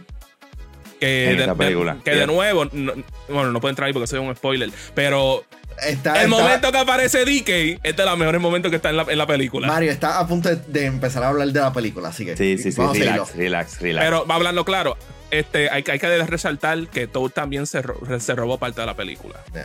que, 1.01 1.31
En 1.31 1.37
de, 1.37 1.43
esta 1.43 1.55
de- 1.55 1.59
película, 1.59 1.97
que 2.05 2.11
yeah. 2.13 2.21
de 2.21 2.27
nuevo, 2.27 2.67
no- 2.73 2.93
bueno, 3.29 3.51
no 3.51 3.61
puedo 3.61 3.71
entrar 3.71 3.87
ahí 3.89 3.93
porque 3.93 4.07
soy 4.07 4.19
un 4.21 4.35
spoiler, 4.37 4.71
pero 4.95 5.43
Está, 5.85 6.11
el 6.23 6.25
está- 6.25 6.29
momento 6.29 6.71
que 6.73 6.79
aparece 6.79 7.25
DK 7.25 7.81
es 7.83 7.97
de 7.97 8.05
los 8.05 8.19
mejores 8.19 8.41
momentos 8.41 8.71
que 8.71 8.77
está 8.77 8.91
en 8.91 8.99
la, 8.99 9.07
en 9.09 9.17
la 9.19 9.27
película. 9.27 9.67
Mario 9.67 9.91
está 9.91 10.19
a 10.19 10.27
punto 10.27 10.55
de, 10.55 10.85
empezar 10.85 11.23
a 11.25 11.29
hablar 11.29 11.49
de 11.49 11.59
la 11.61 11.73
película, 11.73 12.11
así 12.11 12.25
que 12.27 12.37
Sí, 12.37 12.59
sí, 12.59 12.71
sí. 12.71 12.79
vamos 12.81 12.99
Relax, 12.99 13.35
relax, 13.35 13.81
relax. 13.81 14.05
Pero 14.07 14.27
va 14.27 14.35
hablando 14.35 14.65
claro, 14.65 14.97
este, 15.31 15.71
hay, 15.71 15.83
que- 15.83 15.93
hay 15.93 15.99
que 15.99 16.25
resaltar 16.27 16.87
que 16.89 17.07
Toad 17.07 17.31
también 17.31 17.67
se, 17.67 17.81
ro- 17.83 17.99
se 18.21 18.35
robó 18.35 18.59
parte 18.59 18.81
de 18.83 18.87
la 18.87 18.95
película. 18.95 19.41
Eh, 19.55 19.65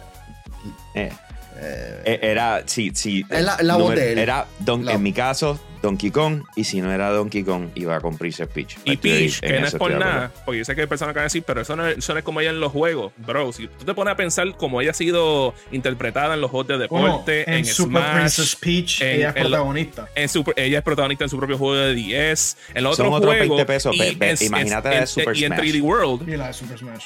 Eh, 0.95 1.12
eh, 1.58 2.20
era, 2.22 2.63
sí, 2.65 2.91
sí. 2.94 3.26
La- 3.30 3.58
la 3.62 3.78
él. 3.94 4.18
Era, 4.18 4.46
Don- 4.60 4.86
La- 4.86 4.94
en 4.94 5.04
mi 5.04 5.13
caso, 5.13 5.60
Donkey 5.82 6.10
Kong. 6.12 6.44
Y 6.56 6.63
si 6.63 6.82
no 6.82 6.91
era 6.91 7.10
Donkey 7.12 7.44
Kong, 7.44 7.70
iba 7.76 8.00
con 8.02 8.18
Princess 8.18 8.48
Peach. 8.48 8.78
Y 8.86 8.98
Peach, 8.98 9.39
que 9.39 9.60
no 9.60 9.68
es 9.68 9.76
por 9.76 9.91
nada, 9.94 10.32
porque 10.46 10.58
yo 10.60 10.65
sé 10.65 10.74
que 10.76 10.82
hay 10.82 10.88
personas 10.88 11.13
que 11.13 11.20
van 11.20 11.24
a 11.24 11.26
decir, 11.26 11.44
pero 11.46 11.62
eso 11.62 11.76
no, 11.76 11.88
es, 11.88 11.98
eso 12.00 12.13
no 12.13 12.20
es 12.20 12.26
como 12.26 12.41
ella 12.41 12.50
en 12.50 12.60
los 12.60 12.72
juegos, 12.72 13.13
bro. 13.18 13.52
Si 13.54 13.68
tú 13.68 13.86
te 13.86 13.94
pones 13.94 14.13
a 14.13 14.18
pensar 14.18 14.56
como 14.58 14.82
ella 14.82 14.91
ha 14.91 14.94
sido 14.96 15.54
interpretada 15.72 16.34
en 16.34 16.41
los 16.41 16.50
juegos 16.52 16.68
de 16.68 16.78
deporte, 16.80 17.44
en, 17.50 17.58
en, 17.60 17.65
Super 17.65 18.02
Smash, 18.02 18.15
Princess 18.15 18.56
Peach, 18.56 19.02
en- 19.02 19.08
ella 19.18 19.30
es 19.30 19.36
en 19.36 19.41
protagonista. 19.44 20.10
en 20.15 20.30
super- 20.30 20.54
ella 20.58 20.78
es 20.80 20.84
protagonista 20.84 21.24
en 21.26 21.30
su 21.30 21.38
propio 21.38 21.58
juego 21.58 21.76
de 21.76 21.94
10, 21.94 22.58
en 22.74 22.84
los 22.84 22.98
Son 22.98 23.06
otros 23.08 23.18
otros 23.20 23.36
juegos. 23.38 23.58
20 23.58 23.65
pesos, 23.65 23.96
y 23.96 24.00
ve- 24.00 24.15
ve, 24.18 24.32
es- 24.32 24.41
imagínate 24.41 24.89
la 24.89 24.96
de 24.96 25.02
en- 25.02 25.08
Super 25.08 25.38
Y 25.38 25.44
en 25.46 25.54
Smash. 25.54 25.60
3D 25.60 25.82
World 25.82 26.30
Y 26.30 26.38
la 26.38 26.48
de 26.48 26.54
Super 26.54 26.78
Smash. 26.80 27.06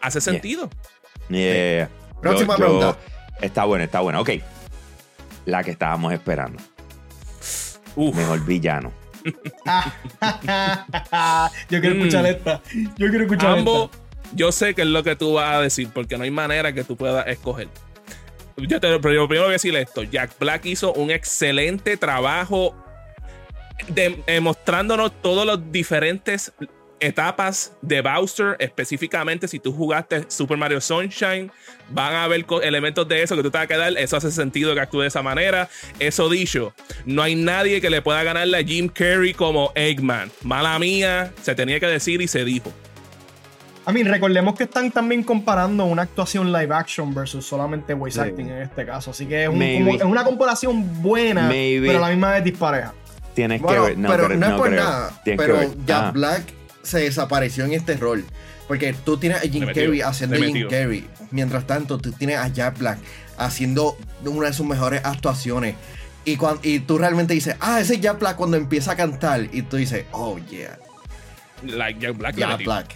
hace 0.00 0.20
sentido. 0.20 0.70
Yeah. 1.28 1.88
Próxima 2.20 2.56
pregunta. 2.56 2.96
Está 3.40 3.64
bueno, 3.64 3.84
está 3.84 4.00
bueno. 4.00 4.20
Ok. 4.20 4.30
La 5.46 5.62
que 5.62 5.70
estábamos 5.72 6.12
esperando. 6.12 6.62
Uf. 7.96 8.14
Mejor 8.16 8.44
villano. 8.44 8.92
Yo 11.70 11.80
quiero 11.80 11.94
Mm. 11.94 11.98
escuchar 11.98 12.26
esta. 12.26 12.60
Yo 12.96 13.08
quiero 13.08 13.22
escuchar 13.24 13.58
Ambos, 13.58 13.90
esta. 13.90 13.98
yo 14.34 14.52
sé 14.52 14.74
que 14.74 14.82
es 14.82 14.88
lo 14.88 15.02
que 15.02 15.16
tú 15.16 15.34
vas 15.34 15.54
a 15.54 15.60
decir, 15.60 15.88
porque 15.92 16.16
no 16.18 16.24
hay 16.24 16.30
manera 16.30 16.72
que 16.72 16.84
tú 16.84 16.96
puedas 16.96 17.26
escoger. 17.26 17.68
Yo 18.56 18.80
te, 18.80 18.98
pero 19.00 19.12
yo 19.12 19.26
primero 19.28 19.44
voy 19.44 19.50
a 19.50 19.52
decir 19.52 19.74
esto: 19.76 20.02
Jack 20.04 20.38
Black 20.38 20.64
hizo 20.66 20.92
un 20.92 21.10
excelente 21.10 21.96
trabajo 21.96 22.74
de- 23.88 24.22
eh, 24.26 24.40
mostrándonos 24.40 25.12
todos 25.22 25.44
los 25.46 25.72
diferentes 25.72 26.52
etapas 27.00 27.72
de 27.82 28.00
Bowser, 28.00 28.56
específicamente 28.58 29.48
si 29.48 29.58
tú 29.58 29.72
jugaste 29.72 30.24
Super 30.28 30.56
Mario 30.56 30.80
Sunshine, 30.80 31.50
van 31.90 32.14
a 32.14 32.24
haber 32.24 32.46
elementos 32.62 33.06
de 33.08 33.22
eso 33.22 33.36
que 33.36 33.42
tú 33.42 33.50
te 33.50 33.58
vas 33.58 33.64
a 33.64 33.68
quedar, 33.68 33.96
eso 33.98 34.16
hace 34.16 34.30
sentido 34.30 34.74
que 34.74 34.80
actúe 34.80 35.00
de 35.02 35.08
esa 35.08 35.22
manera. 35.22 35.68
Eso 35.98 36.28
dicho, 36.28 36.72
no 37.04 37.22
hay 37.22 37.34
nadie 37.34 37.80
que 37.80 37.90
le 37.90 38.00
pueda 38.02 38.22
ganarle 38.22 38.58
a 38.58 38.62
Jim 38.64 38.88
Carrey 38.88 39.34
como 39.34 39.72
Eggman. 39.74 40.30
Mala 40.42 40.78
mía, 40.78 41.32
se 41.42 41.54
tenía 41.54 41.78
que 41.80 41.86
decir 41.86 42.22
y 42.22 42.28
se 42.28 42.44
dijo. 42.44 42.72
A 43.86 43.92
mí, 43.92 44.02
recordemos 44.02 44.54
que 44.54 44.64
están 44.64 44.90
también 44.90 45.22
comparando 45.22 45.84
una 45.84 46.02
actuación 46.02 46.50
live 46.50 46.74
action 46.74 47.14
versus 47.14 47.44
solamente 47.44 47.92
voice 47.92 48.18
acting 48.18 48.46
en 48.48 48.62
este 48.62 48.86
caso. 48.86 49.10
Así 49.10 49.26
que 49.26 49.42
es, 49.42 49.48
un- 49.50 49.58
Maybe. 49.58 49.84
como- 49.84 49.94
es 49.96 50.02
una 50.04 50.24
comparación 50.24 51.02
buena, 51.02 51.42
Maybe. 51.48 51.86
pero 51.88 51.98
a 51.98 52.02
la 52.02 52.08
misma 52.08 52.32
vez 52.32 52.44
dispareja. 52.44 52.94
Tienes 53.34 53.60
Bueno, 53.60 53.82
que 53.82 53.88
ver. 53.90 53.98
No, 53.98 54.08
pero 54.08 54.28
no 54.30 54.46
es 54.46 54.52
por 54.54 54.68
creo. 54.70 54.82
nada. 54.84 55.20
Tienes 55.22 55.46
pero. 55.46 55.60
Jack 55.84 56.02
Ah. 56.02 56.10
Black 56.14 56.42
se 56.84 57.00
desapareció 57.00 57.64
en 57.64 57.72
este 57.72 57.96
rol. 57.96 58.24
Porque 58.68 58.94
tú 58.94 59.16
tienes 59.18 59.38
a 59.38 59.40
Jim 59.48 59.66
Carrey 59.66 60.00
haciendo 60.00 60.36
Jim. 60.36 60.68
Carrey. 60.70 61.06
Mientras 61.30 61.66
tanto, 61.66 61.98
tú 61.98 62.12
tienes 62.12 62.36
a 62.38 62.48
Jack 62.48 62.78
Black 62.78 62.98
haciendo 63.36 63.98
una 64.24 64.46
de 64.46 64.52
sus 64.54 64.64
mejores 64.66 65.02
actuaciones. 65.04 65.74
Y, 66.24 66.36
cuan- 66.36 66.60
y 66.62 66.78
tú 66.78 66.96
realmente 66.96 67.34
dices, 67.34 67.56
ah, 67.60 67.80
ese 67.80 67.94
es 67.96 68.00
Jack 68.00 68.18
Black 68.20 68.36
cuando 68.36 68.56
empieza 68.56 68.92
a 68.92 68.96
cantar. 68.96 69.48
Y 69.52 69.60
tú 69.62 69.76
dices, 69.76 70.06
oh 70.12 70.38
yeah, 70.50 70.78
Like 71.62 72.00
Jack 72.00 72.16
Black. 72.16 72.36
Jack. 72.36 72.64
Black. 72.64 72.94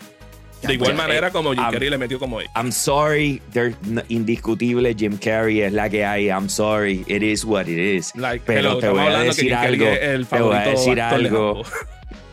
De 0.62 0.74
igual 0.74 0.94
Black. 0.94 1.06
manera 1.08 1.30
como 1.30 1.52
Jim 1.52 1.62
Carrey 1.70 1.90
le 1.90 1.98
metió 1.98 2.18
como 2.18 2.40
él. 2.40 2.46
I'm 2.56 2.72
sorry, 2.72 3.42
there's 3.52 3.76
no- 3.82 4.02
indiscutible 4.08 4.94
Jim 4.94 5.18
Carrey 5.18 5.60
es 5.60 5.72
la 5.74 5.90
que 5.90 6.04
hay. 6.04 6.28
I'm 6.30 6.48
sorry, 6.48 7.04
it 7.06 7.22
is 7.22 7.44
what 7.44 7.66
it 7.68 7.78
is. 7.78 8.12
Like, 8.16 8.42
Pero 8.46 8.60
hello, 8.70 8.78
te 8.78 8.88
voy 8.88 9.00
a 9.00 9.02
hablando 9.04 9.24
que 9.24 9.28
decir 9.28 9.44
Jim 9.44 9.54
Carrey 9.54 9.72
algo. 9.74 9.86
es 9.92 10.02
el 10.02 10.26
Te 10.26 10.40
voy 10.40 10.56
a 10.56 10.60
decir 10.60 11.00
algo. 11.02 11.62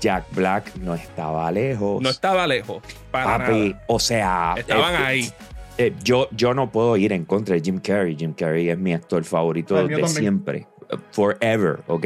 Jack 0.06 0.26
Black 0.36 0.76
no 0.76 0.94
estaba 0.94 1.52
lejos. 1.52 2.00
No 2.00 2.10
estaba 2.12 2.46
lejos. 2.46 2.84
Para 3.10 3.40
Papi, 3.40 3.70
nada. 3.70 3.84
o 3.88 4.00
sea, 4.00 4.54
Estaban 4.56 4.94
eh, 4.94 4.98
ahí. 4.98 5.34
eh, 5.80 5.94
yo, 6.04 6.28
yo 6.30 6.54
no 6.54 6.72
puedo 6.72 6.96
ir 6.96 7.12
en 7.12 7.26
contra 7.26 7.56
de 7.56 7.62
Jim 7.62 7.80
Carrey. 7.80 8.16
Jim 8.16 8.34
Carrey 8.36 8.70
es 8.70 8.78
mi 8.78 8.94
actor 8.94 9.24
favorito 9.24 9.74
mío 9.74 9.88
de 9.88 10.04
también. 10.04 10.10
siempre. 10.10 10.68
Forever, 11.12 11.80
¿ok? 11.88 12.06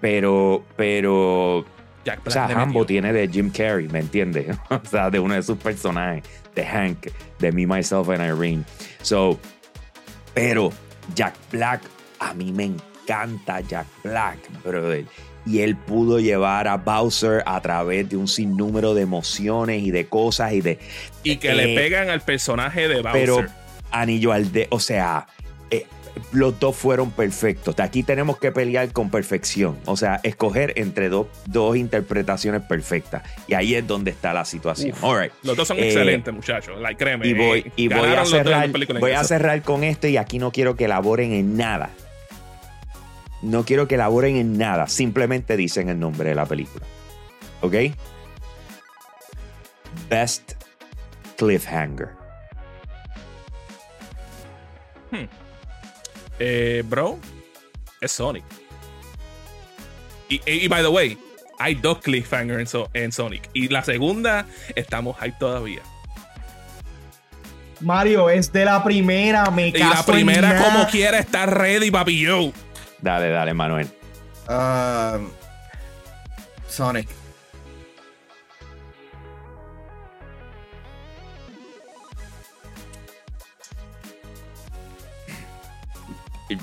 Pero, 0.00 0.64
pero 0.74 1.64
Jack 2.04 2.18
O 2.18 2.22
Black 2.24 2.32
sea, 2.32 2.48
le 2.48 2.54
Hambo 2.54 2.80
metió. 2.80 2.86
tiene 2.86 3.12
de 3.12 3.28
Jim 3.28 3.50
Carrey, 3.50 3.86
¿me 3.88 4.00
entiendes? 4.00 4.56
o 4.70 4.80
sea, 4.84 5.08
de 5.10 5.20
uno 5.20 5.34
de 5.34 5.42
sus 5.44 5.58
personajes, 5.58 6.24
de 6.56 6.66
Hank, 6.66 7.06
de 7.38 7.52
Me, 7.52 7.68
Myself 7.68 8.08
and 8.08 8.20
Irene. 8.36 8.64
So, 9.02 9.38
pero 10.34 10.72
Jack 11.14 11.34
Black, 11.52 11.82
a 12.18 12.34
mí 12.34 12.50
me 12.52 12.64
encanta 12.64 13.60
Jack 13.60 13.86
Black, 14.02 14.38
brother. 14.64 15.04
Y 15.46 15.60
él 15.60 15.76
pudo 15.76 16.20
llevar 16.20 16.68
a 16.68 16.76
Bowser 16.76 17.42
a 17.46 17.60
través 17.60 18.08
de 18.08 18.16
un 18.16 18.28
sinnúmero 18.28 18.94
de 18.94 19.02
emociones 19.02 19.82
y 19.82 19.90
de 19.90 20.06
cosas 20.06 20.52
y 20.52 20.60
de... 20.60 20.78
Y 21.22 21.36
que 21.36 21.50
eh, 21.50 21.54
le 21.54 21.74
pegan 21.74 22.10
al 22.10 22.20
personaje 22.20 22.86
de 22.86 23.00
Bowser. 23.00 23.12
Pero 23.12 23.46
anillo 23.90 24.32
al 24.32 24.52
de... 24.52 24.66
O 24.70 24.78
sea, 24.78 25.26
eh, 25.70 25.86
los 26.32 26.58
dos 26.60 26.76
fueron 26.76 27.10
perfectos. 27.12 27.76
De 27.76 27.82
aquí 27.82 28.02
tenemos 28.02 28.38
que 28.38 28.52
pelear 28.52 28.92
con 28.92 29.10
perfección. 29.10 29.78
O 29.86 29.96
sea, 29.96 30.20
escoger 30.22 30.74
entre 30.76 31.08
dos, 31.08 31.28
dos 31.46 31.76
interpretaciones 31.76 32.60
perfectas. 32.62 33.22
Y 33.46 33.54
ahí 33.54 33.74
es 33.74 33.86
donde 33.86 34.10
está 34.10 34.34
la 34.34 34.44
situación. 34.44 34.90
Uf. 34.92 35.04
All 35.04 35.22
right. 35.22 35.32
Los 35.44 35.56
dos 35.56 35.66
son 35.68 35.78
Eh, 35.78 35.86
excelentes, 35.86 36.34
muchachos. 36.34 36.78
Like, 36.78 37.02
créeme. 37.02 37.26
Y 37.26 37.32
voy, 37.32 37.60
eh, 37.60 37.72
y 37.76 37.88
voy 37.88 38.10
a 38.10 38.26
cerrar, 38.26 38.70
voy 39.00 39.12
a 39.12 39.24
cerrar 39.24 39.62
con 39.62 39.84
esto 39.84 40.08
y 40.08 40.18
aquí 40.18 40.38
no 40.38 40.52
quiero 40.52 40.76
que 40.76 40.84
elaboren 40.84 41.32
en 41.32 41.56
nada. 41.56 41.90
No 43.42 43.64
quiero 43.64 43.86
que 43.88 43.94
elaboren 43.96 44.36
en 44.36 44.58
nada. 44.58 44.86
Simplemente 44.88 45.56
dicen 45.56 45.88
el 45.88 45.98
nombre 46.00 46.28
de 46.30 46.34
la 46.34 46.46
película. 46.46 46.84
¿Ok? 47.60 47.74
Best 50.08 50.52
Cliffhanger. 51.36 52.10
Eh, 56.40 56.82
bro, 56.86 57.18
es 58.00 58.12
Sonic. 58.12 58.44
Y, 60.28 60.36
y- 60.46 60.64
y, 60.64 60.68
by 60.68 60.82
the 60.82 60.88
way, 60.88 61.18
hay 61.58 61.74
dos 61.74 61.98
cliffhangers 61.98 62.60
en, 62.60 62.66
So- 62.66 62.90
en 62.94 63.10
Sonic. 63.12 63.48
Y 63.54 63.68
la 63.68 63.82
segunda, 63.82 64.46
estamos 64.76 65.16
ahí 65.20 65.32
todavía. 65.38 65.80
Mario, 67.80 68.28
es 68.28 68.52
de 68.52 68.64
la 68.64 68.82
primera, 68.84 69.50
me 69.50 69.68
Y 69.68 69.72
la 69.72 70.04
primera, 70.04 70.60
como 70.62 70.86
quiera, 70.88 71.18
está 71.18 71.46
ready, 71.46 71.90
papi 71.90 72.20
yo. 72.20 72.52
Dale, 73.00 73.28
dale, 73.30 73.54
Manuel. 73.54 73.88
Um, 74.48 75.30
Sonic. 76.66 77.08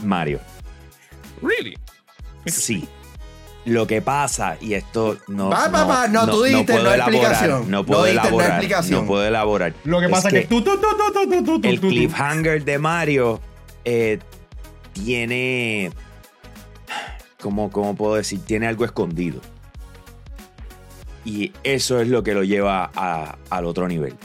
Mario. 0.03 0.39
Really? 1.41 1.77
Sí. 2.45 2.87
Lo 3.65 3.87
que 3.87 4.01
pasa, 4.01 4.57
y 4.61 4.75
esto 4.75 5.17
no. 5.27 5.49
Va, 5.49 5.67
no, 5.67 5.87
va, 5.87 6.07
no, 6.07 6.27
no, 6.27 6.31
tú 6.31 6.43
dijiste, 6.43 6.73
no, 6.73 6.79
puedo 6.79 6.83
no 6.83 6.93
elaborar, 6.93 7.09
explicación. 7.09 7.71
No 7.71 7.85
puedo 7.85 8.03
dijiste, 8.03 8.27
elaborar. 8.27 8.89
No, 8.89 9.05
puedo 9.07 9.25
elaborar. 9.25 9.73
Lo 9.83 9.99
que 9.99 10.05
es 10.05 10.11
pasa 10.11 10.29
que, 10.29 10.41
que 10.41 10.47
tú, 10.47 10.61
tú, 10.61 10.79
tú, 10.79 10.87
tú, 11.13 11.43
tú, 11.43 11.59
tú, 11.61 11.67
El 11.67 11.79
cliffhanger 11.79 12.63
de 12.63 12.77
Mario 12.77 13.41
eh, 13.83 14.19
tiene 14.93 15.91
¿cómo, 17.45 17.69
¿Cómo 17.69 17.95
puedo 17.95 18.15
decir? 18.15 18.39
Tiene 18.43 18.65
algo 18.65 18.85
escondido. 18.85 19.39
Y 21.23 21.53
eso 21.63 22.01
es 22.01 22.07
lo 22.07 22.23
que 22.23 22.33
lo 22.33 22.43
lleva 22.43 22.89
a- 22.95 23.37
al 23.51 23.65
otro 23.65 23.87
nivel. 23.87 24.15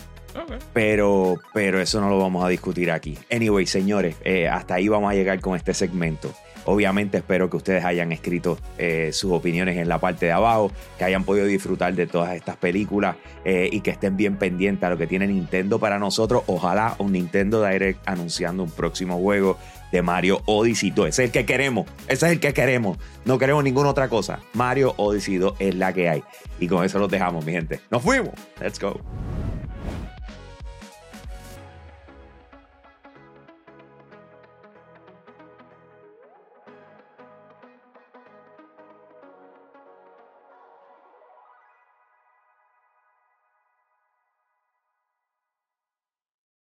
Pero, 0.73 1.35
pero 1.53 1.81
eso 1.83 2.01
no 2.01 2.09
lo 2.09 2.19
vamos 2.19 2.43
a 2.43 2.49
discutir 2.49 2.91
aquí. 2.91 3.19
Anyway, 3.31 3.67
señores, 3.67 4.17
eh, 4.25 4.49
hasta 4.49 4.75
ahí 4.77 4.89
vamos 4.89 5.11
a 5.11 5.15
llegar 5.15 5.39
con 5.41 5.55
este 5.55 5.75
segmento. 5.75 6.33
Obviamente 6.65 7.19
espero 7.19 7.51
que 7.51 7.57
ustedes 7.57 7.85
hayan 7.85 8.13
escrito 8.13 8.59
eh, 8.79 9.11
sus 9.13 9.33
opiniones 9.33 9.77
en 9.77 9.89
la 9.89 9.99
parte 9.99 10.27
de 10.27 10.33
abajo, 10.33 10.71
que 10.99 11.05
hayan 11.05 11.25
podido 11.25 11.45
disfrutar 11.47 11.95
de 11.95 12.07
todas 12.07 12.35
estas 12.35 12.57
películas 12.57 13.17
eh, 13.45 13.69
y 13.71 13.81
que 13.81 13.91
estén 13.91 14.17
bien 14.17 14.37
pendientes 14.37 14.85
a 14.85 14.91
lo 14.91 14.97
que 14.97 15.07
tiene 15.07 15.27
Nintendo 15.27 15.79
para 15.79 15.99
nosotros. 15.99 16.43
Ojalá 16.47 16.95
un 16.99 17.13
Nintendo 17.13 17.63
Direct 17.67 18.01
anunciando 18.09 18.63
un 18.63 18.71
próximo 18.71 19.19
juego 19.19 19.59
de 19.93 20.03
Mario 20.03 20.43
Odyssey 20.47 20.91
2. 20.91 21.09
Ese 21.09 21.25
es 21.25 21.29
el 21.29 21.33
que 21.33 21.47
queremos. 21.47 21.87
Ese 22.09 22.27
es 22.27 22.33
el 22.33 22.41
que 22.41 22.53
queremos. 22.53 22.99
No 23.25 23.39
queremos 23.39 23.65
ninguna 23.65 23.91
otra 23.91 24.09
cosa. 24.09 24.41
Mario 24.55 24.95
Odyssey 24.97 25.37
2 25.37 25.55
es 25.59 25.75
la 25.75 25.93
que 25.93 26.09
hay. 26.09 26.23
Y 26.59 26.69
con 26.69 26.85
eso 26.85 26.99
los 26.99 27.11
dejamos, 27.11 27.45
mi 27.45 27.53
gente. 27.53 27.81
Nos 27.91 28.03
fuimos. 28.03 28.35
Let's 28.61 28.79
go. 28.79 29.01